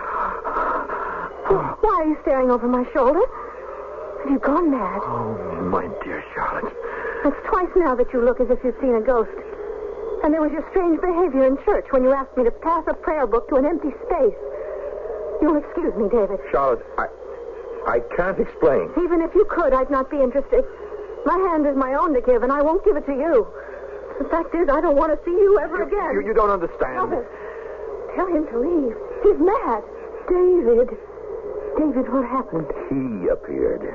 Why 1.80 1.94
are 2.00 2.06
you 2.06 2.16
staring 2.22 2.50
over 2.50 2.66
my 2.66 2.84
shoulder? 2.92 3.20
Have 4.22 4.30
you 4.30 4.38
gone 4.38 4.70
mad? 4.70 5.00
Oh, 5.04 5.36
my 5.70 5.86
dear 6.02 6.24
Charlotte. 6.34 6.72
It's 7.24 7.36
twice 7.48 7.68
now 7.76 7.94
that 7.94 8.12
you 8.12 8.24
look 8.24 8.40
as 8.40 8.48
if 8.50 8.58
you've 8.64 8.76
seen 8.80 8.94
a 8.94 9.00
ghost. 9.00 9.30
And 10.24 10.34
there 10.34 10.42
was 10.42 10.50
your 10.52 10.66
strange 10.70 11.00
behavior 11.00 11.46
in 11.46 11.56
church 11.64 11.86
when 11.90 12.02
you 12.02 12.12
asked 12.12 12.36
me 12.36 12.44
to 12.44 12.50
pass 12.50 12.84
a 12.88 12.94
prayer 12.94 13.26
book 13.26 13.48
to 13.48 13.56
an 13.56 13.64
empty 13.64 13.90
space. 14.06 14.38
You'll 15.40 15.56
excuse 15.62 15.94
me, 15.94 16.08
David. 16.10 16.40
Charlotte, 16.50 16.84
I 16.98 17.06
I 17.86 18.00
can't 18.16 18.38
explain. 18.38 18.90
Even 19.00 19.22
if 19.22 19.34
you 19.34 19.46
could, 19.48 19.72
I'd 19.72 19.90
not 19.90 20.10
be 20.10 20.20
interested. 20.20 20.64
My 21.24 21.38
hand 21.50 21.66
is 21.66 21.76
my 21.76 21.94
own 21.94 22.12
to 22.14 22.20
give, 22.20 22.42
and 22.42 22.52
I 22.52 22.60
won't 22.60 22.84
give 22.84 22.96
it 22.96 23.06
to 23.06 23.12
you. 23.14 23.46
The 24.18 24.28
fact 24.28 24.54
is, 24.54 24.68
I 24.68 24.80
don't 24.80 24.96
want 24.96 25.14
to 25.14 25.18
see 25.24 25.30
you 25.30 25.58
ever 25.58 25.82
again. 25.86 26.12
You, 26.14 26.26
you 26.26 26.34
don't 26.34 26.50
understand. 26.50 27.12
It. 27.14 27.24
Tell 28.16 28.26
him 28.26 28.44
to 28.50 28.56
leave. 28.58 28.94
He's 29.22 29.38
mad. 29.38 29.82
David. 30.28 30.90
David, 31.78 32.12
what 32.12 32.26
happened? 32.26 32.66
He 32.90 33.30
appeared. 33.30 33.86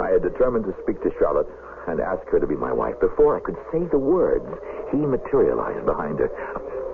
I 0.00 0.10
had 0.12 0.22
determined 0.22 0.66
to 0.66 0.74
speak 0.82 1.02
to 1.02 1.10
Charlotte 1.18 1.48
and 1.88 2.00
ask 2.00 2.22
her 2.28 2.38
to 2.38 2.46
be 2.46 2.54
my 2.54 2.72
wife. 2.72 3.00
Before 3.00 3.36
I 3.36 3.40
could 3.40 3.56
say 3.72 3.82
the 3.90 3.98
words, 3.98 4.46
he 4.90 4.98
materialized 4.98 5.84
behind 5.86 6.18
her. 6.18 6.30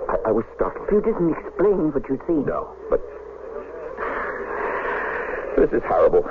I, 0.09 0.29
I 0.29 0.31
was 0.31 0.45
startled. 0.55 0.87
You 0.91 1.01
didn't 1.01 1.31
explain 1.31 1.91
what 1.91 2.07
you'd 2.09 2.21
seen. 2.27 2.45
No, 2.45 2.75
but 2.89 3.01
this 5.57 5.71
is 5.71 5.83
horrible. 5.87 6.23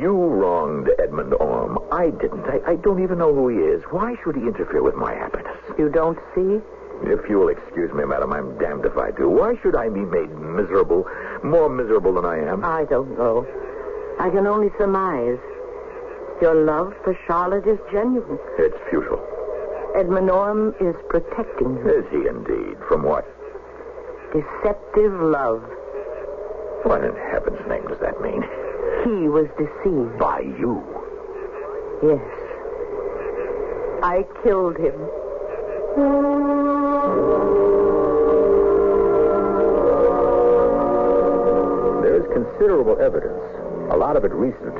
You 0.00 0.12
wronged 0.12 0.90
Edmund 0.98 1.32
Orme. 1.34 1.78
I 1.90 2.10
didn't. 2.10 2.44
I, 2.44 2.72
I 2.72 2.76
don't 2.76 3.02
even 3.02 3.18
know 3.18 3.32
who 3.34 3.48
he 3.48 3.56
is. 3.56 3.82
Why 3.90 4.16
should 4.22 4.36
he 4.36 4.42
interfere 4.42 4.82
with 4.82 4.96
my 4.96 5.14
happiness? 5.14 5.56
You 5.78 5.88
don't 5.88 6.18
see? 6.34 6.60
If 7.04 7.30
you'll 7.30 7.48
excuse 7.48 7.92
me, 7.94 8.04
madam, 8.04 8.32
I'm 8.32 8.58
damned 8.58 8.84
if 8.84 8.98
I 8.98 9.12
do. 9.12 9.30
Why 9.30 9.54
should 9.62 9.76
I 9.76 9.88
be 9.88 10.00
made 10.00 10.30
miserable, 10.30 11.06
more 11.44 11.68
miserable 11.68 12.12
than 12.12 12.24
I 12.24 12.38
am? 12.38 12.64
I 12.64 12.84
don't 12.84 13.16
know. 13.16 13.46
I 14.18 14.28
can 14.30 14.46
only 14.46 14.70
surmise. 14.76 15.38
Your 16.42 16.54
love 16.64 16.94
for 17.04 17.16
Charlotte 17.26 17.66
is 17.66 17.78
genuine. 17.92 18.38
It's 18.58 18.76
futile. 18.90 19.24
Edmund 19.94 20.30
Orme 20.30 20.74
is 20.80 20.94
protecting 21.08 21.76
her. 21.76 22.00
Is 22.00 22.06
he 22.10 22.28
indeed? 22.28 22.76
From 22.88 23.02
what? 23.02 23.26
Deceptive 24.32 25.12
love. 25.20 25.62
What 26.84 27.02
in 27.02 27.14
heaven's 27.16 27.66
name 27.68 27.86
does 27.88 27.98
that 28.00 28.20
mean? 28.20 28.42
He 29.04 29.28
was 29.28 29.48
deceived. 29.58 30.18
By 30.18 30.40
you. 30.40 30.84
Yes. 32.02 32.20
I 34.02 34.24
killed 34.44 34.76
him. 34.76 34.94
There 42.02 42.16
is 42.16 42.26
considerable 42.32 43.00
evidence, 43.00 43.42
a 43.90 43.96
lot 43.96 44.16
of 44.16 44.24
it 44.24 44.32
recent, 44.32 44.74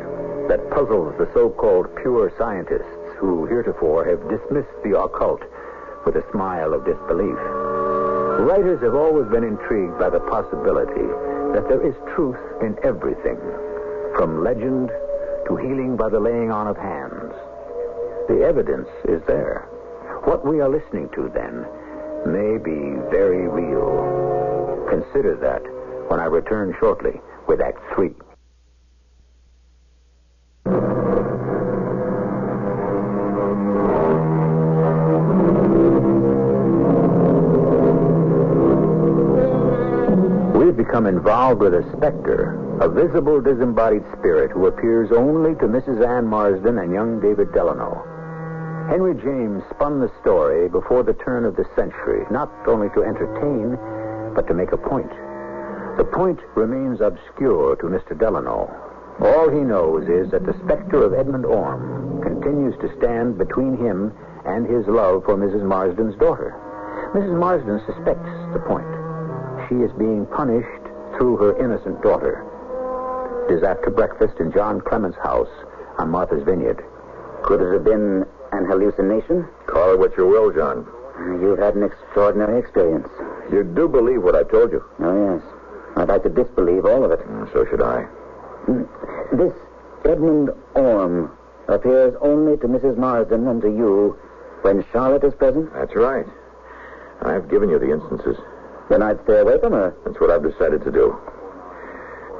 that 0.48 0.70
puzzles 0.70 1.14
the 1.18 1.28
so-called 1.34 1.88
pure 1.96 2.32
scientists 2.38 2.97
who 3.18 3.46
heretofore 3.46 4.04
have 4.04 4.30
dismissed 4.30 4.82
the 4.82 4.98
occult 4.98 5.42
with 6.06 6.16
a 6.16 6.30
smile 6.30 6.72
of 6.72 6.86
disbelief. 6.86 7.36
Writers 8.46 8.80
have 8.82 8.94
always 8.94 9.28
been 9.28 9.44
intrigued 9.44 9.98
by 9.98 10.08
the 10.08 10.20
possibility 10.30 11.08
that 11.52 11.68
there 11.68 11.84
is 11.84 11.94
truth 12.14 12.38
in 12.62 12.78
everything, 12.84 13.36
from 14.16 14.44
legend 14.44 14.90
to 15.46 15.56
healing 15.56 15.96
by 15.96 16.08
the 16.08 16.20
laying 16.20 16.50
on 16.50 16.66
of 16.68 16.76
hands. 16.76 17.34
The 18.28 18.44
evidence 18.46 18.88
is 19.08 19.20
there. 19.26 19.66
What 20.24 20.46
we 20.46 20.60
are 20.60 20.68
listening 20.68 21.08
to, 21.14 21.30
then, 21.34 21.66
may 22.26 22.58
be 22.58 22.94
very 23.10 23.48
real. 23.48 24.86
Consider 24.88 25.36
that 25.36 25.62
when 26.10 26.20
I 26.20 26.24
return 26.24 26.74
shortly 26.78 27.20
with 27.46 27.60
Act 27.60 27.80
Three. 27.94 28.14
Become 40.98 41.14
involved 41.14 41.60
with 41.60 41.74
a 41.74 41.86
specter, 41.96 42.58
a 42.82 42.88
visible 42.88 43.40
disembodied 43.40 44.02
spirit 44.18 44.50
who 44.50 44.66
appears 44.66 45.12
only 45.14 45.54
to 45.54 45.70
Mrs. 45.70 46.04
Ann 46.04 46.26
Marsden 46.26 46.78
and 46.78 46.92
young 46.92 47.20
David 47.20 47.52
Delano. 47.52 48.02
Henry 48.90 49.14
James 49.14 49.62
spun 49.70 50.00
the 50.00 50.10
story 50.20 50.68
before 50.68 51.04
the 51.04 51.14
turn 51.14 51.44
of 51.44 51.54
the 51.54 51.70
century, 51.76 52.26
not 52.32 52.50
only 52.66 52.88
to 52.98 53.06
entertain, 53.06 53.78
but 54.34 54.48
to 54.48 54.54
make 54.54 54.72
a 54.72 54.76
point. 54.76 55.10
The 55.98 56.10
point 56.10 56.40
remains 56.56 57.00
obscure 57.00 57.76
to 57.76 57.86
Mr. 57.86 58.18
Delano. 58.18 58.66
All 59.22 59.50
he 59.50 59.62
knows 59.62 60.02
is 60.08 60.32
that 60.32 60.46
the 60.46 60.58
specter 60.66 61.04
of 61.04 61.14
Edmund 61.14 61.46
Orme 61.46 62.22
continues 62.26 62.74
to 62.82 62.90
stand 62.98 63.38
between 63.38 63.78
him 63.78 64.10
and 64.44 64.66
his 64.66 64.82
love 64.88 65.22
for 65.22 65.38
Mrs. 65.38 65.62
Marsden's 65.62 66.18
daughter. 66.18 66.58
Mrs. 67.14 67.38
Marsden 67.38 67.78
suspects 67.86 68.34
the 68.50 68.66
point. 68.66 68.98
She 69.68 69.74
is 69.84 69.92
being 69.98 70.24
punished 70.32 70.77
through 71.18 71.36
her 71.36 71.58
innocent 71.62 72.00
daughter. 72.02 72.44
It 73.50 73.54
is 73.58 73.62
after 73.62 73.90
breakfast 73.90 74.34
in 74.40 74.52
John 74.52 74.80
Clement's 74.80 75.18
house 75.18 75.48
on 75.98 76.10
Martha's 76.10 76.42
Vineyard. 76.44 76.84
Could 77.42 77.60
it 77.60 77.72
have 77.72 77.84
been 77.84 78.24
an 78.52 78.64
hallucination? 78.66 79.46
Call 79.66 79.92
it 79.92 79.98
what 79.98 80.16
you 80.16 80.26
will, 80.26 80.52
John. 80.52 80.86
You've 81.42 81.58
had 81.58 81.74
an 81.74 81.82
extraordinary 81.82 82.58
experience. 82.60 83.08
You 83.52 83.64
do 83.64 83.88
believe 83.88 84.22
what 84.22 84.34
I've 84.36 84.50
told 84.50 84.70
you? 84.70 84.84
Oh, 85.00 85.34
yes. 85.34 85.42
I'd 85.96 86.08
like 86.08 86.22
to 86.22 86.28
disbelieve 86.28 86.84
all 86.84 87.04
of 87.04 87.10
it. 87.10 87.20
Mm, 87.26 87.52
So 87.52 87.64
should 87.66 87.82
I. 87.82 88.06
This 89.32 89.52
Edmund 90.04 90.50
Orme 90.74 91.30
appears 91.66 92.14
only 92.20 92.56
to 92.58 92.68
Mrs. 92.68 92.96
Marsden 92.96 93.48
and 93.48 93.60
to 93.62 93.68
you 93.68 94.16
when 94.62 94.84
Charlotte 94.92 95.24
is 95.24 95.34
present? 95.34 95.72
That's 95.74 95.94
right. 95.96 96.26
I've 97.22 97.50
given 97.50 97.68
you 97.70 97.78
the 97.78 97.90
instances. 97.90 98.36
Then 98.88 99.02
I'd 99.02 99.22
stay 99.24 99.40
away 99.40 99.58
from 99.60 99.72
her. 99.72 99.94
That's 100.04 100.18
what 100.20 100.30
I've 100.30 100.42
decided 100.42 100.82
to 100.84 100.90
do. 100.90 101.16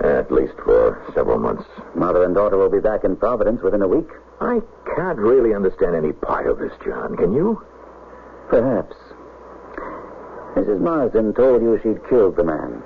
At 0.02 0.30
least 0.30 0.54
for 0.64 1.02
several 1.14 1.38
months. 1.38 1.64
Mother 1.94 2.24
and 2.24 2.34
daughter 2.34 2.56
will 2.56 2.70
be 2.70 2.80
back 2.80 3.04
in 3.04 3.16
Providence 3.16 3.61
within 3.62 3.82
a 3.82 3.88
week. 3.88 4.08
I 4.40 4.61
can't 4.96 5.18
really 5.18 5.54
understand 5.54 5.96
any 5.96 6.12
part 6.12 6.46
of 6.46 6.58
this, 6.58 6.72
John. 6.84 7.16
Can 7.16 7.34
you? 7.34 7.62
Perhaps. 8.48 8.94
Mrs. 10.54 10.80
Marsden 10.80 11.34
told 11.34 11.62
you 11.62 11.78
she'd 11.82 12.08
killed 12.08 12.37
the 12.37 12.44
man. 12.44 12.82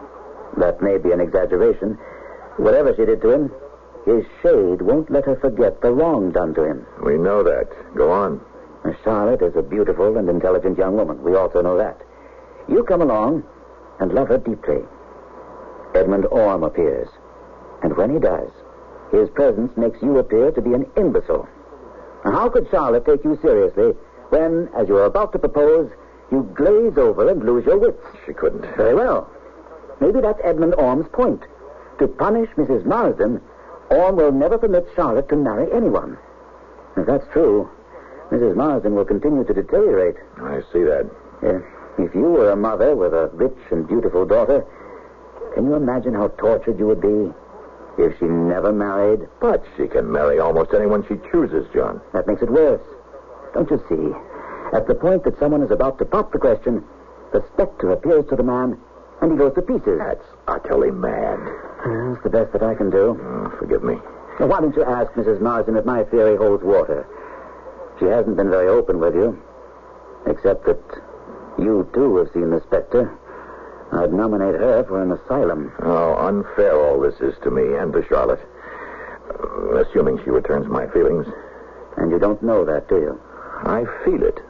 That 0.57 0.83
may 0.83 0.99
be 0.99 1.13
an 1.13 1.21
exaggeration. 1.21 1.99
Whatever 2.57 2.95
she 2.97 3.05
did 3.05 3.21
to 3.23 3.31
him, 3.31 3.53
his 4.05 4.25
shade 4.43 4.83
won't 4.83 5.11
let 5.11 5.25
her 5.27 5.37
forget 5.37 5.81
the 5.81 5.93
wrong 5.93 6.33
done 6.33 6.55
to 6.55 6.65
him. 6.65 6.87
We 7.05 7.17
know 7.17 7.43
that. 7.45 7.69
Go 7.95 8.11
on. 8.11 8.41
Charlotte 9.05 9.43
is 9.43 9.55
a 9.55 9.63
beautiful 9.63 10.17
and 10.17 10.29
intelligent 10.29 10.77
young 10.77 10.97
woman. 10.97 11.23
We 11.23 11.37
also 11.37 11.61
know 11.61 11.79
that. 11.79 12.01
You 12.69 12.83
come 12.85 13.03
along 13.03 13.45
and 14.03 14.13
love 14.13 14.29
her 14.29 14.39
deeply. 14.39 14.83
Edmund 15.95 16.27
Orme 16.27 16.65
appears. 16.65 17.09
And 17.83 17.97
when 17.97 18.13
he 18.13 18.19
does, 18.19 18.51
his 19.13 19.31
presence 19.31 19.71
makes 19.77 20.03
you 20.03 20.19
appear 20.19 20.51
to 20.51 20.61
be 20.61 20.75
an 20.75 20.87
imbecile. 20.97 21.49
Now, 22.25 22.33
how 22.33 22.49
could 22.49 22.69
Charlotte 22.71 23.07
take 23.07 23.25
you 23.25 23.39
seriously 23.43 23.93
when, 24.31 24.69
as 24.77 24.89
you 24.89 24.97
are 24.97 25.05
about 25.05 25.33
to 25.33 25.39
propose, 25.39 25.91
you 26.31 26.51
glaze 26.55 26.99
over 26.99 27.29
and 27.29 27.45
lose 27.45 27.65
your 27.65 27.79
wits? 27.79 28.03
She 28.27 28.33
couldn't. 28.33 28.63
Very 28.77 28.95
well. 28.95 29.31
Maybe 30.01 30.21
that's 30.21 30.41
Edmund 30.43 30.75
Orme's 30.75 31.09
point. 31.13 31.43
To 31.99 32.09
punish 32.09 32.49
Mrs. 32.57 32.85
Marsden, 32.85 33.41
Orme 33.91 34.17
will 34.17 34.33
never 34.33 34.59
permit 34.59 34.89
Charlotte 34.97 35.29
to 35.29 35.37
marry 35.37 35.71
anyone. 35.73 36.19
If 36.97 37.07
that's 37.07 37.27
true, 37.33 37.71
Mrs. 38.31 38.57
Marsden 38.57 38.95
will 38.95 39.05
continue 39.05 39.45
to 39.45 39.55
deteriorate. 39.55 40.17
I 40.41 40.61
see 40.73 40.83
that. 40.83 41.09
If, 41.43 41.63
if 41.99 42.15
you 42.15 42.23
were 42.23 42.51
a 42.51 42.57
mother 42.57 42.97
with 42.97 43.13
a 43.13 43.31
rich 43.33 43.59
and 43.71 43.87
beautiful 43.87 44.25
daughter, 44.25 44.65
can 45.55 45.67
you 45.67 45.75
imagine 45.75 46.15
how 46.15 46.29
tortured 46.29 46.79
you 46.79 46.87
would 46.87 47.01
be 47.01 47.33
if 48.03 48.19
she 48.19 48.25
never 48.25 48.73
married? 48.73 49.29
But 49.41 49.65
she 49.77 49.87
can 49.87 50.11
marry 50.11 50.39
almost 50.39 50.73
anyone 50.75 51.05
she 51.07 51.17
chooses, 51.31 51.67
John. 51.75 52.01
That 52.13 52.27
makes 52.27 52.43
it 52.43 52.51
worse. 52.51 52.81
Don't 53.55 53.71
you 53.71 53.83
see? 53.89 54.77
At 54.77 54.87
the 54.87 54.95
point 54.95 55.25
that 55.25 55.39
someone 55.39 55.63
is 55.63 55.71
about 55.71 55.99
to 55.99 56.07
pop 56.07 56.33
the 56.33 56.39
question, 56.39 56.83
the 57.33 57.45
specter 57.53 57.91
appears 57.93 58.25
to 58.31 58.37
the 58.37 58.43
man, 58.43 58.79
and 59.21 59.33
he 59.33 59.39
goes 59.39 59.55
to 59.55 59.63
pieces. 59.63 59.99
That's 59.99 60.25
utterly 60.49 60.91
mad. 60.91 61.39
That's 61.85 62.23
the 62.23 62.31
best 62.31 62.53
that 62.53 62.63
I 62.63 62.75
can 62.75 62.91
do. 62.91 63.19
Oh, 63.21 63.53
forgive 63.59 63.83
me. 63.83 63.97
Now, 64.41 64.47
why 64.47 64.61
don't 64.61 64.75
you 64.75 64.85
ask 64.85 65.13
Mrs. 65.13 65.41
Marsden 65.41 65.77
if 65.77 65.85
my 65.85 66.05
theory 66.05 66.37
holds 66.37 66.65
water? 66.65 67.07
She 67.99 68.07
hasn't 68.07 68.37
been 68.37 68.49
very 68.49 68.69
open 68.69 68.99
with 68.99 69.15
you, 69.15 69.41
except 70.27 70.65
that 70.65 70.81
you, 71.59 71.89
too, 71.95 72.17
have 72.17 72.31
seen 72.33 72.51
the 72.51 72.63
specter. 72.67 73.19
I'd 73.93 74.13
nominate 74.13 74.55
her 74.55 74.85
for 74.85 75.03
an 75.03 75.13
asylum. 75.13 75.73
How 75.79 76.17
unfair 76.17 76.81
all 76.81 77.01
this 77.01 77.21
is 77.21 77.35
to 77.43 77.51
me 77.51 77.77
and 77.77 77.93
to 77.93 78.05
Charlotte. 78.09 78.41
Uh, 79.29 79.77
assuming 79.77 80.19
she 80.25 80.31
returns 80.31 80.67
my 80.67 80.87
feelings. 80.89 81.27
And 81.97 82.11
you 82.11 82.19
don't 82.19 82.43
know 82.43 82.65
that, 82.65 82.89
do 82.89 82.97
you? 82.97 83.21
I 83.65 83.85
feel 84.05 84.23
it. 84.23 84.41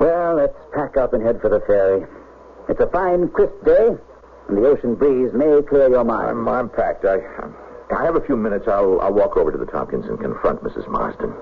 Well, 0.00 0.36
let's 0.36 0.56
pack 0.72 0.96
up 0.96 1.12
and 1.12 1.22
head 1.22 1.40
for 1.40 1.48
the 1.48 1.60
ferry. 1.60 2.06
It's 2.68 2.80
a 2.80 2.86
fine, 2.88 3.28
crisp 3.28 3.64
day, 3.64 3.96
and 4.48 4.56
the 4.58 4.66
ocean 4.66 4.94
breeze 4.94 5.32
may 5.32 5.62
clear 5.62 5.88
your 5.88 6.04
mind. 6.04 6.30
I'm, 6.30 6.48
I'm 6.48 6.68
packed. 6.68 7.04
I, 7.04 7.18
I 7.94 8.04
have 8.04 8.16
a 8.16 8.20
few 8.26 8.36
minutes. 8.36 8.66
I'll, 8.66 9.00
I'll 9.00 9.12
walk 9.12 9.36
over 9.36 9.52
to 9.52 9.58
the 9.58 9.66
Tompkins 9.66 10.06
and 10.06 10.18
confront 10.18 10.62
Mrs. 10.62 10.88
Marsden. 10.88 11.32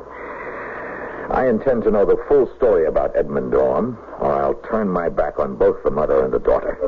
I 1.30 1.46
intend 1.46 1.84
to 1.84 1.90
know 1.90 2.06
the 2.06 2.16
full 2.26 2.50
story 2.56 2.86
about 2.86 3.14
Edmund 3.14 3.54
Orme, 3.54 3.98
or 4.18 4.32
I'll 4.32 4.60
turn 4.70 4.88
my 4.88 5.08
back 5.08 5.38
on 5.38 5.56
both 5.56 5.82
the 5.84 5.90
mother 5.90 6.24
and 6.24 6.32
the 6.32 6.38
daughter. 6.38 6.78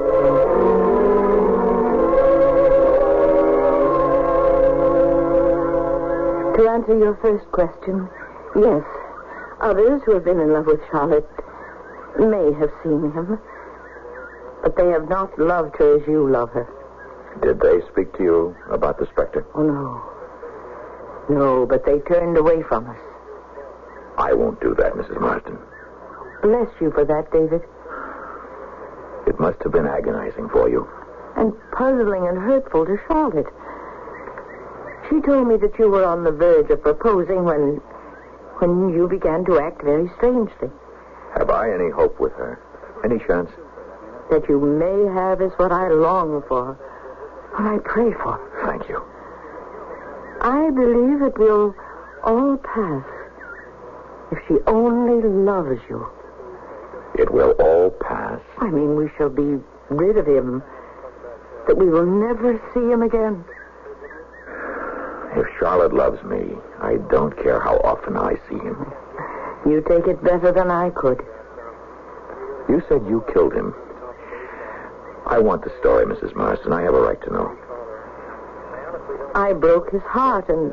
To 6.56 6.68
answer 6.68 6.98
your 6.98 7.16
first 7.22 7.50
question, 7.52 8.08
yes. 8.56 8.82
Others 9.60 10.02
who 10.04 10.14
have 10.14 10.24
been 10.24 10.40
in 10.40 10.52
love 10.52 10.66
with 10.66 10.80
Charlotte 10.90 11.28
may 12.18 12.52
have 12.58 12.70
seen 12.82 13.12
him, 13.12 13.38
but 14.62 14.74
they 14.76 14.88
have 14.88 15.08
not 15.08 15.38
loved 15.38 15.76
her 15.76 16.00
as 16.00 16.08
you 16.08 16.28
love 16.28 16.50
her. 16.50 16.66
Did 17.42 17.60
they 17.60 17.80
speak 17.92 18.16
to 18.16 18.22
you 18.22 18.56
about 18.70 18.98
the 18.98 19.06
specter? 19.06 19.46
Oh, 19.54 19.62
no. 19.62 20.02
No, 21.28 21.66
but 21.66 21.84
they 21.84 22.00
turned 22.00 22.36
away 22.38 22.62
from 22.62 22.88
us. 22.88 22.96
I 24.20 24.34
won't 24.34 24.60
do 24.60 24.74
that, 24.74 24.92
Mrs. 24.92 25.18
Marsden. 25.18 25.56
Bless 26.42 26.68
you 26.78 26.90
for 26.90 27.04
that, 27.06 27.32
David. 27.32 27.62
It 29.26 29.40
must 29.40 29.62
have 29.62 29.72
been 29.72 29.86
agonizing 29.86 30.50
for 30.50 30.68
you. 30.68 30.86
And 31.36 31.54
puzzling 31.72 32.28
and 32.28 32.36
hurtful 32.36 32.84
to 32.84 32.98
Charlotte. 33.08 33.46
She 35.08 35.20
told 35.22 35.48
me 35.48 35.56
that 35.56 35.78
you 35.78 35.88
were 35.88 36.04
on 36.04 36.24
the 36.24 36.32
verge 36.32 36.70
of 36.70 36.82
proposing 36.82 37.44
when 37.44 37.80
when 38.60 38.90
you 38.90 39.08
began 39.08 39.42
to 39.46 39.58
act 39.58 39.82
very 39.82 40.10
strangely. 40.18 40.68
Have 41.38 41.48
I 41.48 41.72
any 41.72 41.88
hope 41.88 42.20
with 42.20 42.32
her? 42.32 42.60
Any 43.02 43.18
chance? 43.26 43.50
That 44.30 44.46
you 44.50 44.60
may 44.60 45.14
have 45.14 45.40
is 45.40 45.52
what 45.56 45.72
I 45.72 45.88
long 45.88 46.42
for, 46.46 46.74
what 47.56 47.66
I 47.66 47.78
pray 47.78 48.12
for. 48.12 48.38
Thank 48.66 48.86
you. 48.90 49.02
I 50.42 50.70
believe 50.70 51.22
it 51.22 51.38
will 51.38 51.74
all 52.22 52.58
pass 52.58 53.19
if 54.32 54.38
she 54.48 54.54
only 54.66 55.26
loves 55.28 55.80
you. 55.88 56.06
It 57.18 57.32
will 57.32 57.52
all 57.52 57.90
pass. 57.90 58.40
I 58.58 58.70
mean, 58.70 58.96
we 58.96 59.10
shall 59.16 59.28
be 59.28 59.58
rid 59.90 60.16
of 60.16 60.26
him, 60.26 60.62
that 61.66 61.76
we 61.76 61.86
will 61.86 62.06
never 62.06 62.60
see 62.72 62.90
him 62.90 63.02
again. 63.02 63.44
If 65.36 65.46
Charlotte 65.58 65.92
loves 65.94 66.22
me, 66.24 66.56
I 66.80 66.96
don't 67.10 67.36
care 67.42 67.60
how 67.60 67.78
often 67.78 68.16
I 68.16 68.34
see 68.48 68.58
him. 68.58 68.92
You 69.66 69.82
take 69.86 70.06
it 70.06 70.22
better 70.24 70.52
than 70.52 70.70
I 70.70 70.90
could. 70.90 71.20
You 72.68 72.82
said 72.88 73.06
you 73.08 73.24
killed 73.32 73.52
him. 73.52 73.74
I 75.26 75.38
want 75.38 75.62
the 75.64 75.72
story, 75.80 76.06
Mrs. 76.06 76.34
Marsden. 76.34 76.72
I 76.72 76.82
have 76.82 76.94
a 76.94 77.00
right 77.00 77.20
to 77.22 77.32
know. 77.32 77.56
I 79.34 79.52
broke 79.52 79.90
his 79.90 80.02
heart 80.02 80.48
and 80.48 80.72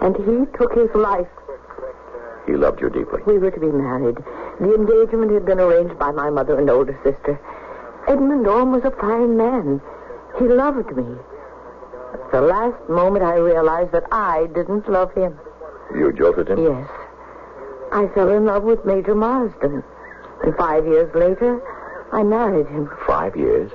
and 0.00 0.16
he 0.16 0.58
took 0.58 0.74
his 0.74 0.90
life. 0.94 1.28
He 2.46 2.52
loved 2.52 2.80
you 2.80 2.90
deeply. 2.90 3.22
We 3.26 3.38
were 3.38 3.50
to 3.50 3.60
be 3.60 3.66
married. 3.66 4.18
The 4.60 4.74
engagement 4.74 5.32
had 5.32 5.46
been 5.46 5.60
arranged 5.60 5.98
by 5.98 6.10
my 6.12 6.30
mother 6.30 6.58
and 6.58 6.68
older 6.68 6.98
sister. 7.02 7.40
Edmund 8.06 8.46
Orme 8.46 8.72
was 8.72 8.84
a 8.84 8.90
fine 8.90 9.36
man. 9.36 9.80
He 10.38 10.44
loved 10.44 10.94
me. 10.94 11.16
At 12.12 12.30
the 12.32 12.40
last 12.42 12.88
moment, 12.88 13.24
I 13.24 13.36
realized 13.36 13.92
that 13.92 14.04
I 14.12 14.46
didn't 14.54 14.88
love 14.88 15.12
him. 15.14 15.38
You 15.94 16.12
jilted 16.12 16.48
him? 16.48 16.62
Yes. 16.62 16.88
I 17.92 18.08
fell 18.14 18.28
in 18.28 18.44
love 18.44 18.64
with 18.64 18.84
Major 18.84 19.14
Marsden. 19.14 19.82
And 20.42 20.56
five 20.56 20.84
years 20.86 21.14
later, 21.14 21.62
I 22.12 22.22
married 22.22 22.66
him. 22.66 22.90
Five 23.06 23.36
years? 23.36 23.70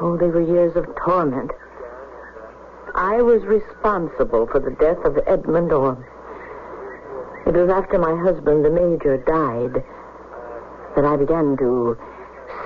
Oh, 0.00 0.16
they 0.16 0.26
were 0.28 0.40
years 0.40 0.76
of 0.76 0.86
torment. 1.04 1.50
I 2.94 3.22
was 3.22 3.42
responsible 3.44 4.46
for 4.46 4.60
the 4.60 4.70
death 4.70 4.98
of 5.04 5.18
Edmund 5.26 5.72
Orme. 5.72 6.04
It 7.46 7.54
was 7.54 7.70
after 7.70 7.98
my 7.98 8.14
husband, 8.22 8.64
the 8.64 8.70
Major, 8.70 9.18
died 9.18 9.82
that 10.94 11.04
I 11.04 11.16
began 11.16 11.56
to 11.56 11.98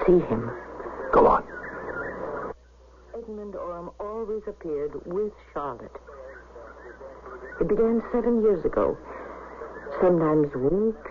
see 0.05 0.19
him. 0.27 0.51
Go 1.13 1.27
on. 1.27 1.45
Edmund 3.15 3.57
Orme 3.57 3.91
always 3.99 4.43
appeared 4.47 4.93
with 5.07 5.33
Charlotte. 5.53 5.97
It 7.61 7.69
began 7.69 8.03
seven 8.13 8.43
years 8.43 8.65
ago. 8.65 8.99
Sometimes 10.01 10.55
weeks, 10.55 11.11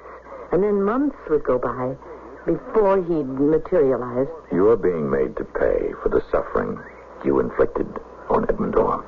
and 0.52 0.64
then 0.64 0.84
months 0.84 1.18
would 1.30 1.44
go 1.44 1.58
by 1.58 1.96
before 2.46 3.02
he'd 3.02 3.28
materialized. 3.28 4.30
You're 4.52 4.78
being 4.78 5.10
made 5.10 5.36
to 5.38 5.44
pay 5.44 5.94
for 6.04 6.10
the 6.10 6.24
suffering 6.32 6.80
you 7.24 7.40
inflicted 7.40 7.88
on 8.30 8.46
Edmund 8.48 8.76
Orme. 8.76 9.04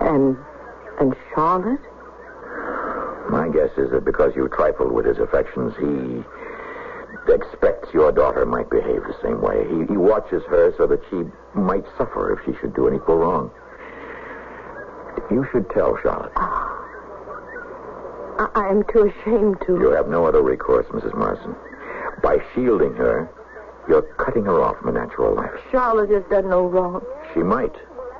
And 0.00 0.36
and 1.00 1.16
Charlotte? 1.34 1.80
My 3.30 3.48
guess 3.48 3.70
is 3.78 3.90
that 3.92 4.04
because 4.04 4.34
you 4.34 4.48
trifled 4.48 4.90
with 4.90 5.06
his 5.06 5.18
affections, 5.18 5.72
he 5.78 6.24
expects 7.32 7.94
your 7.94 8.10
daughter 8.10 8.44
might 8.44 8.68
behave 8.68 9.02
the 9.04 9.16
same 9.22 9.40
way. 9.40 9.64
He, 9.70 9.86
he 9.86 9.96
watches 9.96 10.42
her 10.48 10.74
so 10.76 10.88
that 10.88 11.00
she 11.08 11.22
might 11.54 11.84
suffer 11.96 12.32
if 12.32 12.44
she 12.44 12.58
should 12.60 12.74
do 12.74 12.88
an 12.88 12.96
equal 12.96 13.18
wrong. 13.18 13.52
You 15.30 15.46
should 15.52 15.70
tell 15.70 15.96
Charlotte. 16.02 16.32
Ah. 16.34 16.76
I, 18.56 18.66
I'm 18.66 18.82
too 18.92 19.12
ashamed 19.14 19.58
to. 19.66 19.78
You 19.78 19.90
have 19.90 20.08
no 20.08 20.26
other 20.26 20.42
recourse, 20.42 20.86
Mrs. 20.86 21.16
Marsden. 21.16 21.54
By 22.24 22.38
shielding 22.52 22.94
her, 22.94 23.30
you're 23.88 24.02
cutting 24.18 24.44
her 24.44 24.60
off 24.60 24.78
from 24.78 24.88
a 24.88 24.92
natural 24.98 25.36
life. 25.36 25.52
Charlotte 25.70 26.10
has 26.10 26.24
done 26.30 26.48
no 26.48 26.66
wrong. 26.66 27.04
She 27.32 27.40
might. 27.40 27.76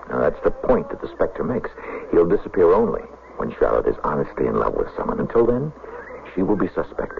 Now, 0.08 0.20
that's 0.20 0.42
the 0.44 0.52
point 0.52 0.88
that 0.90 1.00
the 1.00 1.08
specter 1.08 1.42
makes. 1.42 1.70
He'll 2.12 2.28
disappear 2.28 2.72
only 2.72 3.02
when 3.40 3.50
Charlotte 3.58 3.86
is 3.86 3.96
honestly 4.04 4.46
in 4.46 4.54
love 4.54 4.74
with 4.74 4.88
someone. 4.98 5.18
Until 5.18 5.46
then, 5.46 5.72
she 6.34 6.42
will 6.42 6.56
be 6.56 6.68
suspect. 6.74 7.14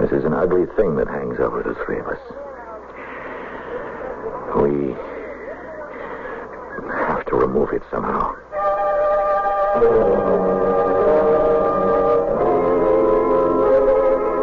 This 0.00 0.10
is 0.12 0.24
an 0.24 0.32
ugly 0.32 0.64
thing 0.76 0.96
that 0.96 1.08
hangs 1.08 1.38
over 1.38 1.62
the 1.62 1.74
three 1.84 1.98
of 1.98 2.06
us. 2.06 2.18
We 4.56 4.96
have 6.88 7.26
to 7.26 7.36
remove 7.36 7.74
it 7.74 7.82
somehow. 7.90 8.34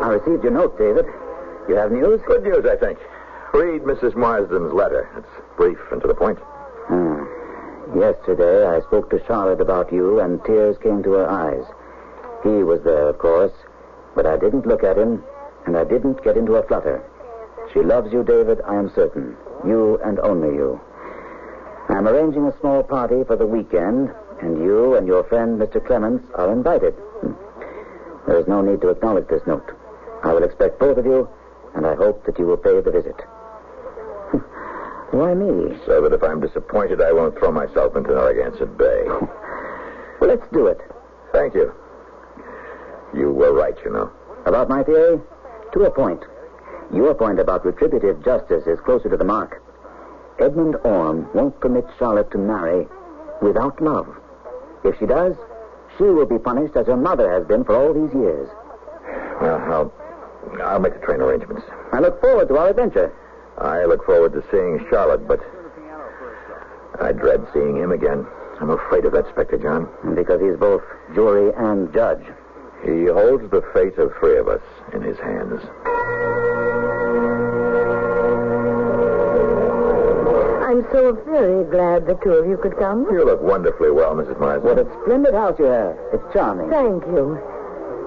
I 0.04 0.10
received 0.10 0.44
your 0.44 0.54
note, 0.54 0.78
David. 0.78 1.08
You 1.68 1.74
have 1.74 1.92
news? 1.92 2.22
Good 2.28 2.44
news, 2.44 2.68
I 2.68 2.76
think. 2.76 3.00
Read 3.52 3.82
Mrs. 3.82 4.16
Marsden's 4.16 4.74
letter. 4.74 5.10
It's 5.18 5.58
brief 5.58 5.80
and 5.92 6.00
to 6.04 6.08
the 6.08 6.14
point. 6.14 6.38
Yesterday, 7.96 8.68
I 8.68 8.82
spoke 8.82 9.10
to 9.10 9.24
Charlotte 9.26 9.62
about 9.62 9.92
you, 9.92 10.20
and 10.20 10.44
tears 10.46 10.78
came 10.78 11.02
to 11.04 11.14
her 11.14 11.28
eyes. 11.28 11.66
He 12.44 12.64
was 12.64 12.82
there, 12.84 13.10
of 13.10 13.18
course, 13.18 13.52
but 14.16 14.26
I 14.26 14.38
didn't 14.38 14.68
look 14.68 14.84
at 14.84 14.98
him, 14.98 15.24
and 15.66 15.76
I 15.76 15.84
didn't 15.86 16.24
get 16.24 16.38
into 16.38 16.56
a 16.56 16.64
flutter. 16.64 17.04
She 17.74 17.82
loves 17.82 18.14
you, 18.14 18.24
David, 18.24 18.62
I 18.66 18.76
am 18.76 18.92
certain. 18.94 19.36
You 19.66 20.00
and 20.06 20.20
only 20.20 20.56
you. 20.56 20.80
I'm 21.90 22.08
arranging 22.08 22.46
a 22.46 22.60
small 22.60 22.84
party 22.84 23.24
for 23.24 23.36
the 23.36 23.48
weekend, 23.48 24.12
and 24.42 24.64
you 24.64 24.96
and 24.96 25.08
your 25.08 25.24
friend, 25.24 25.60
Mr. 25.60 25.84
Clements, 25.86 26.26
are 26.36 26.52
invited. 26.52 26.94
Hmm. 26.94 27.34
There 28.28 28.40
is 28.40 28.48
no 28.48 28.62
need 28.62 28.82
to 28.82 28.90
acknowledge 28.90 29.28
this 29.28 29.46
note. 29.48 29.72
I 30.24 30.34
will 30.34 30.44
expect 30.44 30.80
both 30.80 30.98
of 30.98 31.06
you, 31.06 31.28
and 31.74 31.88
I 31.88 31.96
hope 31.96 32.24
that 32.26 32.38
you 32.38 32.46
will 32.46 32.58
pay 32.58 32.80
the 32.82 32.92
visit. 32.92 33.16
Why 35.12 35.34
me? 35.34 35.78
So 35.86 36.01
that 36.01 36.14
if 36.14 36.24
I'm 36.24 36.39
disappointed, 36.39 37.01
I 37.01 37.12
won't 37.12 37.38
throw 37.38 37.51
myself 37.51 37.95
into 37.95 38.12
Narragansett 38.12 38.78
Bay. 38.78 39.05
Well, 40.20 40.32
let's 40.32 40.51
do 40.51 40.68
it. 40.68 40.82
Thank 41.32 41.53
you. 41.53 41.74
You 43.16 43.32
were 43.32 43.53
right, 43.53 43.76
you 43.86 43.89
know. 43.89 44.12
About 44.45 44.68
my 44.68 44.84
theory? 44.84 45.18
To 45.72 45.84
a 45.84 45.91
point. 45.91 46.22
Your 46.93 47.14
point 47.14 47.39
about 47.39 47.66
retributive 47.66 48.22
justice 48.26 48.68
is 48.68 48.80
closer 48.82 49.10
to 49.10 49.16
the 49.16 49.24
mark. 49.24 49.64
Edmund 50.38 50.76
Orme 50.84 51.30
won't 51.34 51.60
permit 51.62 51.86
Charlotte 51.97 52.32
to 52.32 52.38
marry 52.38 52.86
without 53.41 53.82
love. 53.82 54.07
If 54.84 54.99
she 54.99 55.05
does, 55.05 55.36
she 55.97 56.03
will 56.03 56.26
be 56.26 56.38
punished 56.38 56.76
as 56.76 56.88
her 56.88 56.97
mother 56.97 57.32
has 57.32 57.47
been 57.47 57.64
for 57.64 57.76
all 57.76 57.93
these 57.93 58.14
years. 58.14 58.49
Well, 59.41 59.57
I'll, 59.72 59.93
I'll 60.64 60.80
make 60.80 60.99
the 60.99 61.05
train 61.05 61.22
arrangements. 61.22 61.64
I 61.93 61.99
look 61.99 62.20
forward 62.20 62.47
to 62.49 62.57
our 62.57 62.70
adventure. 62.70 63.14
I 63.60 63.86
look 63.86 64.05
forward 64.05 64.34
to 64.34 64.43
seeing 64.51 64.86
Charlotte, 64.89 65.28
but 65.28 65.39
I 67.01 67.12
dread 67.12 67.45
seeing 67.53 67.76
him 67.78 67.91
again. 67.91 68.26
I'm 68.62 68.70
afraid 68.70 69.05
of 69.05 69.14
that 69.14 69.28
Spectre, 69.30 69.57
John. 69.57 69.89
Because 70.16 70.41
he's 70.41 70.57
both 70.57 70.82
jury 71.14 71.53
and 71.57 71.93
judge. 71.93 72.24
He 72.84 73.05
holds 73.05 73.49
the 73.51 73.62
fate 73.74 73.97
of 73.97 74.14
three 74.20 74.38
of 74.38 74.47
us 74.47 74.62
in 74.93 75.01
his 75.01 75.18
hands. 75.18 75.62
I'm 80.64 80.86
so 80.93 81.14
very 81.26 81.66
glad 81.66 82.05
the 82.05 82.18
two 82.24 82.32
of 82.32 82.47
you 82.47 82.55
could 82.55 82.78
come. 82.78 83.07
You 83.12 83.26
look 83.26 83.41
wonderfully 83.41 83.91
well, 83.91 84.16
Mrs. 84.16 84.39
Marsden. 84.39 84.64
What 84.64 84.80
a 84.80 84.88
splendid 85.03 85.34
house 85.34 85.57
you 85.60 85.66
have. 85.66 85.97
It's 86.14 86.24
charming. 86.32 86.70
Thank 86.70 87.03
you. 87.07 87.41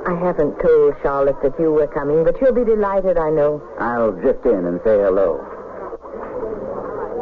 I 0.07 0.15
haven't 0.15 0.59
told 0.61 0.95
Charlotte 1.03 1.41
that 1.43 1.59
you 1.61 1.71
were 1.71 1.87
coming, 1.87 2.25
but 2.25 2.39
she'll 2.39 2.53
be 2.53 2.65
delighted, 2.65 3.17
I 3.17 3.31
know. 3.31 3.63
I'll 3.79 4.13
drift 4.13 4.45
in 4.47 4.67
and 4.67 4.81
say 4.83 4.99
hello. 4.99 5.39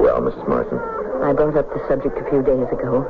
Well, 0.01 0.21
Mrs. 0.23 0.49
Marsden. 0.49 0.79
I 1.23 1.35
brought 1.35 1.57
up 1.57 1.69
the 1.75 1.87
subject 1.89 2.17
a 2.17 2.25
few 2.31 2.43
days 2.43 2.67
ago. 2.73 3.05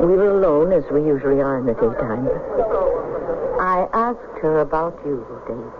We 0.00 0.16
were 0.16 0.38
alone, 0.38 0.72
as 0.72 0.84
we 0.90 1.04
usually 1.04 1.42
are 1.42 1.58
in 1.58 1.66
the 1.66 1.74
daytime. 1.74 2.28
I 3.60 3.88
asked 3.92 4.40
her 4.40 4.60
about 4.60 4.98
you, 5.04 5.26
David. 5.46 5.72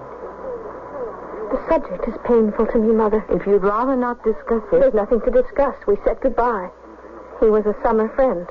The 1.52 1.60
subject 1.68 2.08
is 2.08 2.14
painful 2.24 2.66
to 2.66 2.78
me, 2.78 2.92
Mother. 2.92 3.24
If 3.30 3.46
you'd 3.46 3.62
rather 3.62 3.96
not 3.96 4.22
discuss 4.24 4.62
it. 4.72 4.80
There's 4.80 4.94
nothing 4.94 5.20
to 5.22 5.30
discuss. 5.30 5.74
We 5.86 5.96
said 6.04 6.20
goodbye. 6.20 6.68
He 7.40 7.46
was 7.46 7.64
a 7.64 7.74
summer 7.82 8.08
friend. 8.14 8.46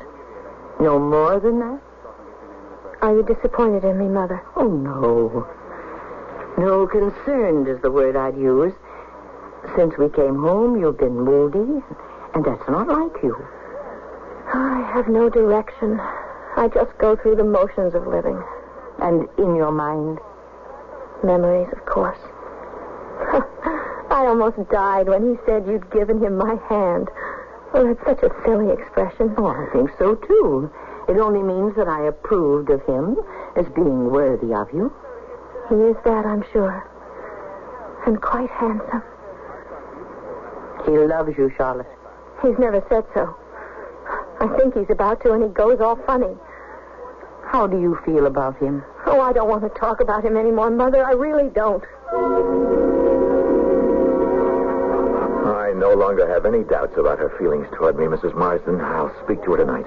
No 0.80 0.98
more 0.98 1.40
than 1.40 1.60
that? 1.60 1.82
Are 3.02 3.16
you 3.16 3.24
disappointed 3.24 3.84
in 3.84 4.00
me, 4.00 4.08
Mother? 4.08 4.42
Oh, 4.56 4.68
no. 4.68 5.48
No, 6.58 6.88
concerned 6.88 7.68
is 7.68 7.82
the 7.82 7.92
word 7.92 8.16
I'd 8.16 8.38
use. 8.38 8.74
Since 9.76 9.98
we 9.98 10.10
came 10.10 10.36
home, 10.36 10.80
you've 10.80 10.98
been 10.98 11.20
moody, 11.20 11.84
and 12.34 12.46
that's 12.46 12.68
not 12.70 12.88
like 12.88 13.22
you. 13.24 13.36
I 14.54 14.90
have 14.94 15.08
no 15.08 15.30
direction. 15.30 16.00
I 16.56 16.70
just 16.74 16.98
go 16.98 17.16
through 17.16 17.36
the 17.36 17.44
motions 17.44 17.94
of 17.94 18.08
living. 18.08 18.42
And 19.00 19.28
in 19.38 19.56
your 19.56 19.72
mind? 19.72 20.20
Memories, 21.24 21.68
of 21.74 21.86
course. 21.86 22.20
I 24.10 24.26
almost 24.28 24.58
died 24.70 25.08
when 25.08 25.30
he 25.30 25.36
said 25.46 25.68
you'd 25.68 25.92
given 25.92 26.24
him 26.24 26.38
my 26.38 26.56
hand. 26.70 27.10
Oh, 27.74 27.84
that's 27.84 28.06
such 28.06 28.32
a 28.32 28.34
silly 28.46 28.72
expression. 28.72 29.34
Oh, 29.38 29.48
I 29.48 29.68
think 29.74 29.92
so, 29.98 30.16
too. 30.16 30.72
It 31.08 31.18
only 31.18 31.44
means 31.44 31.76
that 31.76 31.88
I 31.88 32.08
approved 32.08 32.70
of 32.70 32.84
him 32.86 33.18
as 33.56 33.66
being 33.76 34.12
worthy 34.12 34.54
of 34.54 34.68
you. 34.74 34.92
He 35.70 35.76
is 35.76 35.96
that, 36.04 36.26
I'm 36.26 36.44
sure. 36.52 36.90
And 38.06 38.22
quite 38.22 38.50
handsome. 38.50 39.04
He 40.86 40.92
loves 40.92 41.38
you, 41.38 41.52
Charlotte. 41.58 41.88
He's 42.42 42.58
never 42.60 42.84
said 42.90 43.06
so. 43.14 43.36
I 44.40 44.48
think 44.58 44.76
he's 44.76 44.90
about 44.90 45.22
to, 45.24 45.34
and 45.34 45.44
he 45.44 45.50
goes 45.50 45.80
all 45.80 45.96
funny. 46.06 46.36
How 47.46 47.68
do 47.68 47.80
you 47.80 47.98
feel 48.06 48.26
about 48.26 48.58
him? 48.58 48.84
Oh, 49.06 49.22
I 49.22 49.32
don't 49.34 49.50
want 49.50 49.64
to 49.64 49.80
talk 49.80 50.02
about 50.02 50.26
him 50.26 50.38
anymore, 50.38 50.70
Mother. 50.70 51.06
I 51.06 51.14
really 51.14 51.50
don't. 51.50 51.84
I 55.86 55.90
no 55.90 55.94
longer 55.94 56.28
have 56.28 56.48
any 56.48 56.64
doubts 56.64 56.98
about 56.98 57.20
her 57.20 57.30
feelings 57.38 57.68
toward 57.78 57.96
me, 57.96 58.06
Mrs. 58.06 58.34
Marsden. 58.34 58.82
I'll 58.82 59.14
speak 59.24 59.44
to 59.44 59.52
her 59.52 59.58
tonight. 59.58 59.86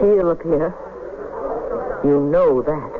He'll 0.00 0.30
appear. 0.30 0.72
You 2.02 2.20
know 2.20 2.62
that. 2.62 2.90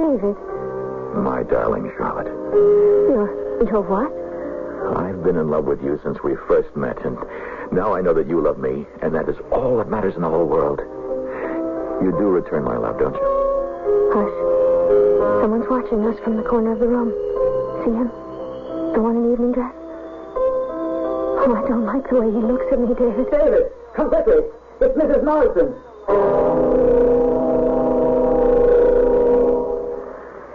David, 0.00 0.36
My 1.22 1.42
darling 1.42 1.92
Charlotte, 1.98 2.32
you're, 3.12 3.66
you're 3.68 3.82
what? 3.82 4.08
I've 4.96 5.22
been 5.22 5.36
in 5.36 5.50
love 5.50 5.66
with 5.66 5.82
you 5.82 6.00
since 6.02 6.22
we 6.24 6.36
first 6.48 6.74
met, 6.74 7.04
and 7.04 7.18
now 7.70 7.94
I 7.94 8.00
know 8.00 8.14
that 8.14 8.28
you 8.28 8.40
love 8.40 8.58
me, 8.58 8.86
and 9.02 9.14
that 9.14 9.28
is 9.28 9.36
all 9.52 9.76
that 9.76 9.90
matters 9.90 10.14
in 10.16 10.22
the 10.22 10.30
whole 10.30 10.46
world. 10.46 10.80
You 12.02 12.12
do 12.12 12.30
return 12.30 12.64
my 12.64 12.78
love, 12.78 12.98
don't 12.98 13.14
you? 13.14 14.10
Hush. 14.14 14.47
Someone's 15.48 15.70
watching 15.70 16.04
us 16.04 16.20
from 16.22 16.36
the 16.36 16.42
corner 16.42 16.72
of 16.72 16.78
the 16.78 16.86
room. 16.86 17.08
See 17.82 17.90
him? 17.90 18.08
The 18.92 19.00
one 19.00 19.16
in 19.16 19.32
evening 19.32 19.52
dress? 19.52 19.72
Oh, 20.36 21.56
I 21.56 21.66
don't 21.66 21.86
like 21.86 22.06
the 22.10 22.20
way 22.20 22.26
he 22.26 22.36
looks 22.36 22.66
at 22.70 22.78
me, 22.78 22.92
David. 22.92 23.30
David, 23.30 23.72
come 23.96 24.10
quickly. 24.10 24.44
It's 24.82 24.98
Mrs. 24.98 25.24
Marsden. 25.24 25.72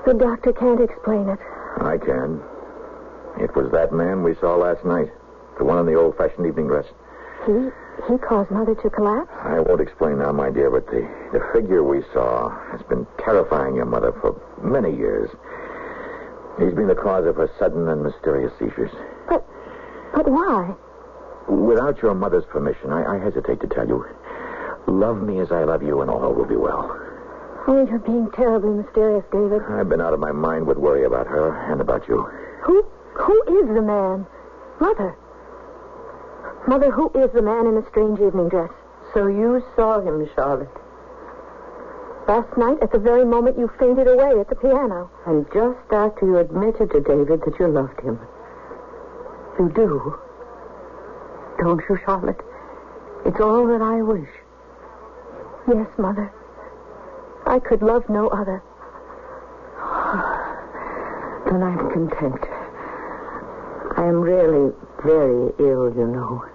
The 0.06 0.14
doctor 0.14 0.54
can't 0.54 0.80
explain 0.80 1.28
it. 1.28 1.39
I 1.82 1.98
can. 1.98 2.39
It 3.41 3.56
was 3.56 3.72
that 3.72 3.94
man 3.94 4.22
we 4.22 4.36
saw 4.36 4.58
last 4.58 4.86
night, 4.86 5.10
the 5.58 5.64
one 5.64 5.80
in 5.80 5.88
the 5.88 5.96
old-fashioned 5.96 6.46
evening 6.46 6.68
dress. 6.68 6.86
He 7.48 7.72
he 8.08 8.18
caused 8.18 8.52
Mother 8.52 8.76
to 8.76 8.89
collapse? 8.89 9.32
I 9.44 9.60
won't 9.60 9.82
explain 9.82 10.20
now, 10.20 10.32
my 10.32 10.50
dear, 10.50 10.70
but 10.70 10.86
the, 10.88 11.08
the 11.32 11.39
figure 11.54 11.84
we 11.84 12.02
saw 12.14 12.50
has 12.72 12.82
been 12.84 13.08
terrifying 13.20 13.76
your 13.76 13.86
mother 13.86 14.12
for 14.22 14.39
many 14.62 14.96
years. 14.96 15.30
He's 16.60 16.74
been 16.74 16.88
the 16.88 16.96
cause 16.96 17.26
of 17.26 17.38
her 17.38 17.50
sudden 17.58 17.88
and 17.88 18.04
mysterious 18.04 18.52
seizures. 18.60 18.91
But 19.28 19.46
but 20.14 20.30
why? 20.30 20.76
Without 21.48 22.02
your 22.02 22.14
mother's 22.14 22.46
permission, 22.46 22.91
I, 22.91 23.16
I 23.16 23.20
hesitate 23.20 23.60
to 23.62 23.68
tell 23.68 23.88
you. 23.88 24.06
Love 24.88 25.22
me 25.22 25.39
as 25.39 25.52
I 25.52 25.64
love 25.64 25.82
you, 25.82 26.02
and 26.02 26.12
all 26.12 26.34
will 26.34 26.46
be 26.46 26.56
well. 26.56 27.00
Oh, 27.66 27.86
you're 27.89 28.00
being 28.00 28.30
terribly 28.32 28.70
mysterious, 28.70 29.24
David. 29.32 29.62
I've 29.70 29.89
been 29.89 30.02
out 30.02 30.14
of 30.14 30.20
my 30.20 30.32
mind 30.32 30.68
with 30.68 30.78
worry 30.78 31.06
about 31.06 31.28
her 31.28 31.72
and 31.72 31.82
about 31.82 32.08
you. 32.08 32.22
Who 32.64 32.86
who 33.14 33.62
is 33.62 33.68
the 33.74 33.82
man? 33.82 34.26
Mother. 34.80 35.16
Mother, 36.68 36.91
who 36.91 37.11
is 37.16 37.32
the 37.34 37.41
man 37.41 37.68
in 37.68 37.76
the 37.76 37.86
strange 37.89 38.20
evening 38.20 38.49
dress? 38.49 38.72
So 39.14 39.28
you 39.28 39.64
saw 39.76 39.99
him, 39.99 40.28
Charlotte. 40.34 40.70
Last 42.28 42.57
night, 42.57 42.78
at 42.82 42.91
the 42.91 42.99
very 42.99 43.26
moment 43.26 43.59
you 43.59 43.70
fainted 43.78 44.07
away 44.07 44.39
at 44.39 44.47
the 44.47 44.55
piano. 44.55 45.11
And 45.26 45.45
just 45.53 45.91
after 45.91 46.26
you 46.26 46.38
admitted 46.38 46.91
to 46.91 47.01
David 47.01 47.41
that 47.45 47.59
you 47.59 47.68
loved 47.68 47.99
him. 47.99 48.18
You 49.59 49.70
do. 49.76 50.20
Don't 51.59 51.82
you, 51.89 51.99
Charlotte? 52.05 52.39
It's 53.26 53.39
all 53.39 53.68
that 53.68 53.82
I 53.82 54.01
wish. 54.01 54.30
Yes, 55.68 55.88
Mother. 55.97 56.32
I 57.45 57.59
could 57.59 57.82
love 57.82 58.07
no 58.09 58.30
other. 58.30 58.64
Then 61.51 61.61
I'm 61.61 61.91
content. 61.91 62.41
I 63.97 64.05
am 64.05 64.22
really 64.22 64.74
very 65.03 65.53
ill, 65.59 65.93
you 65.93 66.07
know. 66.07 66.45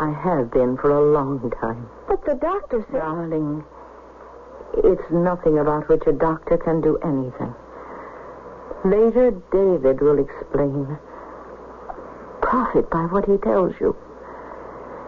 I 0.00 0.10
have 0.12 0.50
been 0.50 0.78
for 0.78 0.90
a 0.90 1.12
long 1.12 1.52
time. 1.60 1.86
But 2.08 2.24
the 2.24 2.34
doctor 2.34 2.82
said... 2.90 3.00
Darling, 3.00 3.62
it's 4.82 5.10
nothing 5.10 5.58
about 5.58 5.90
which 5.90 6.04
a 6.06 6.12
doctor 6.12 6.56
can 6.56 6.80
do 6.80 6.96
anything. 7.04 7.54
Later, 8.82 9.30
David 9.52 10.00
will 10.00 10.18
explain. 10.18 10.96
Profit 12.40 12.88
by 12.88 13.04
what 13.12 13.26
he 13.26 13.36
tells 13.36 13.74
you. 13.78 13.94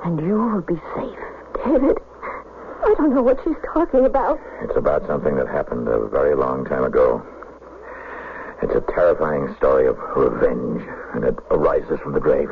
And 0.04 0.20
you 0.20 0.36
will 0.36 0.60
be 0.60 0.76
safe. 0.94 1.18
David, 1.64 1.96
I 2.84 2.94
don't 2.98 3.14
know 3.14 3.22
what 3.22 3.40
she's 3.42 3.56
talking 3.72 4.04
about. 4.04 4.38
It's 4.60 4.76
about 4.76 5.06
something 5.06 5.36
that 5.36 5.48
happened 5.48 5.88
a 5.88 6.06
very 6.08 6.36
long 6.36 6.66
time 6.66 6.84
ago. 6.84 7.24
It's 8.60 8.74
a 8.74 8.92
terrifying 8.92 9.54
story 9.56 9.86
of 9.86 9.96
revenge, 10.14 10.82
and 11.14 11.24
it 11.24 11.38
arises 11.50 11.98
from 12.00 12.12
the 12.12 12.20
grave. 12.20 12.50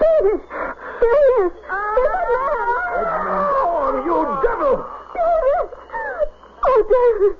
David! 0.00 0.40
There 1.04 1.20
he 1.20 1.36
is! 1.44 1.52
There's! 1.52 2.32
Oh, 3.36 3.92
you 4.06 4.16
devil! 4.40 4.76
David! 5.12 5.68
Oh, 6.64 6.80
David! 6.94 7.36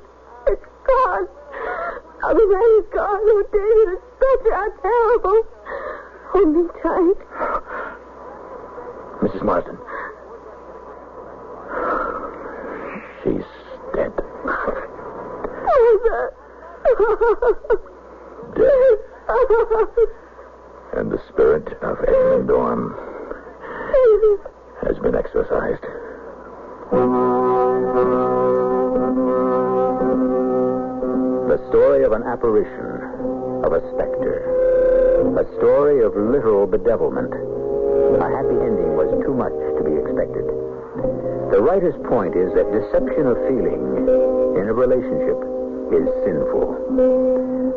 It's 0.53 0.69
gone! 0.87 1.27
Oh, 2.25 2.33
the 2.35 2.45
man 2.53 2.71
is 2.77 2.89
gone. 2.93 3.25
Oh, 3.25 3.43
David, 3.53 3.89
it's 3.95 4.05
such 4.21 4.45
how 4.53 4.69
terrible. 4.83 5.41
Hold 6.29 6.51
me 6.53 6.63
tight. 6.83 7.21
Mrs. 9.23 9.43
Marsden. 9.43 9.79
She's 13.23 13.49
dead. 13.95 14.13
Mother! 14.45 14.81
Dead. 18.55 18.99
And 20.93 21.07
the 21.11 21.21
spirit 21.29 21.73
of 21.83 21.99
Edmund 22.07 22.51
Orme 22.51 23.14
has 24.87 24.99
been 24.99 25.15
exorcised. 25.15 25.83
The 31.49 31.59
story 31.69 32.05
of 32.05 32.13
an 32.13 32.23
apparition, 32.23 33.65
of 33.65 33.73
a 33.73 33.81
specter. 33.95 34.51
A 35.35 35.45
story 35.59 36.03
of 36.05 36.15
literal 36.15 36.67
bedevilment. 36.67 37.35
A 37.35 38.29
happy 38.31 38.55
ending 38.63 38.95
was 38.95 39.11
too 39.25 39.35
much 39.35 39.53
to 39.53 39.83
be 39.83 39.99
expected. 39.99 40.47
The 41.51 41.63
writer's 41.63 41.97
point 42.07 42.37
is 42.37 42.55
that 42.55 42.71
deception 42.71 43.27
of 43.27 43.37
feeling 43.49 43.83
in 44.55 44.69
a 44.69 44.75
relationship 44.75 45.39
is 45.91 46.07
sinful. 46.23 46.75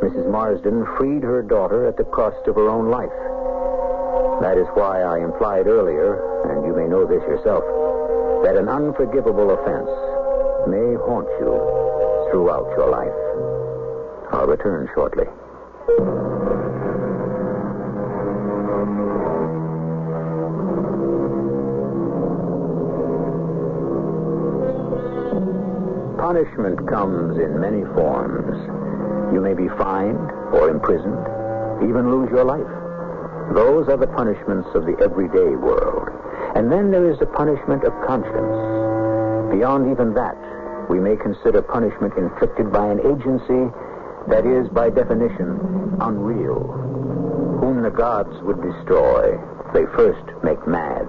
Mrs. 0.06 0.30
Marsden 0.30 0.86
freed 0.98 1.24
her 1.24 1.42
daughter 1.42 1.88
at 1.88 1.98
the 1.98 2.06
cost 2.06 2.48
of 2.48 2.56
her 2.56 2.70
own 2.70 2.90
life. 2.90 3.14
That 4.42 4.58
is 4.58 4.68
why 4.76 5.02
I 5.02 5.20
implied 5.24 5.66
earlier, 5.66 6.22
and 6.52 6.66
you 6.66 6.76
may 6.76 6.88
know 6.88 7.06
this 7.06 7.24
yourself, 7.24 7.64
that 8.46 8.56
an 8.56 8.70
unforgivable 8.70 9.50
offense 9.50 9.90
may 10.70 10.94
haunt 11.04 11.28
you 11.40 11.58
throughout 12.30 12.70
your 12.78 12.90
life. 12.90 13.18
I'll 14.32 14.46
return 14.46 14.88
shortly. 14.94 15.26
Punishment 26.18 26.88
comes 26.88 27.38
in 27.40 27.60
many 27.60 27.84
forms. 27.96 29.34
You 29.34 29.42
may 29.42 29.54
be 29.56 29.68
fined 29.80 30.32
or 30.54 30.70
imprisoned, 30.70 31.26
even 31.90 32.12
lose 32.12 32.30
your 32.30 32.44
life. 32.44 32.76
Those 33.54 33.88
are 33.88 33.98
the 33.98 34.08
punishments 34.08 34.70
of 34.76 34.86
the 34.86 34.98
everyday 35.04 35.56
world. 35.56 36.10
And 36.56 36.72
then 36.72 36.91
there 36.91 37.10
is 37.10 37.20
the 37.20 37.26
punishment 37.28 37.84
of 37.84 37.93
conscience. 38.06 38.58
Beyond 39.52 39.91
even 39.91 40.14
that, 40.16 40.38
we 40.89 41.00
may 41.00 41.16
consider 41.16 41.62
punishment 41.62 42.14
inflicted 42.18 42.72
by 42.72 42.88
an 42.88 43.00
agency 43.00 43.72
that 44.28 44.45
is, 44.45 44.68
by 44.70 44.89
definition, 44.89 45.60
unreal. 46.02 46.68
Whom 47.60 47.82
the 47.82 47.89
gods 47.89 48.36
would 48.43 48.62
destroy, 48.62 49.39
they 49.74 49.86
first 49.95 50.26
make 50.43 50.68
mad. 50.68 51.08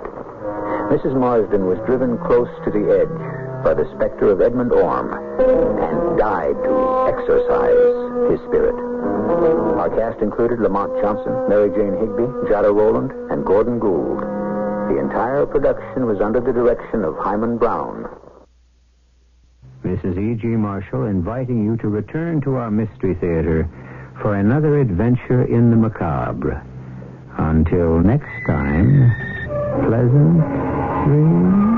Mrs. 0.91 1.15
Marsden 1.15 1.67
was 1.67 1.79
driven 1.87 2.19
close 2.19 2.49
to 2.65 2.71
the 2.71 2.87
edge 3.03 3.65
by 3.65 3.75
the 3.75 3.91
specter 3.97 4.31
of 4.31 4.41
Edmund 4.41 4.73
Orme 4.73 5.13
and 5.13 6.19
died 6.19 6.57
to 6.65 6.73
exorcise 7.13 8.31
his 8.31 8.41
spirit. 8.49 8.88
Our 9.39 9.91
cast 9.91 10.21
included 10.21 10.59
Lamont 10.59 10.93
Johnson, 11.01 11.33
Mary 11.49 11.71
Jane 11.71 11.95
Higby, 11.95 12.27
Jada 12.51 12.75
Rowland, 12.75 13.13
and 13.31 13.45
Gordon 13.45 13.79
Gould. 13.79 14.19
The 14.19 14.99
entire 14.99 15.47
production 15.47 16.07
was 16.07 16.21
under 16.21 16.41
the 16.41 16.53
direction 16.53 17.05
of 17.05 17.17
Himan 17.17 17.59
Brown. 17.59 18.09
Mrs. 19.85 20.19
E.G. 20.19 20.47
Marshall 20.49 21.07
inviting 21.07 21.65
you 21.65 21.77
to 21.77 21.89
return 21.89 22.41
to 22.41 22.57
our 22.57 22.71
Mystery 22.71 23.15
Theater 23.15 23.69
for 24.21 24.35
another 24.35 24.81
adventure 24.81 25.45
in 25.45 25.71
the 25.71 25.77
macabre. 25.77 26.61
Until 27.37 28.01
next 28.01 28.33
time, 28.47 29.13
pleasant 29.87 30.41
dreams. 31.07 31.78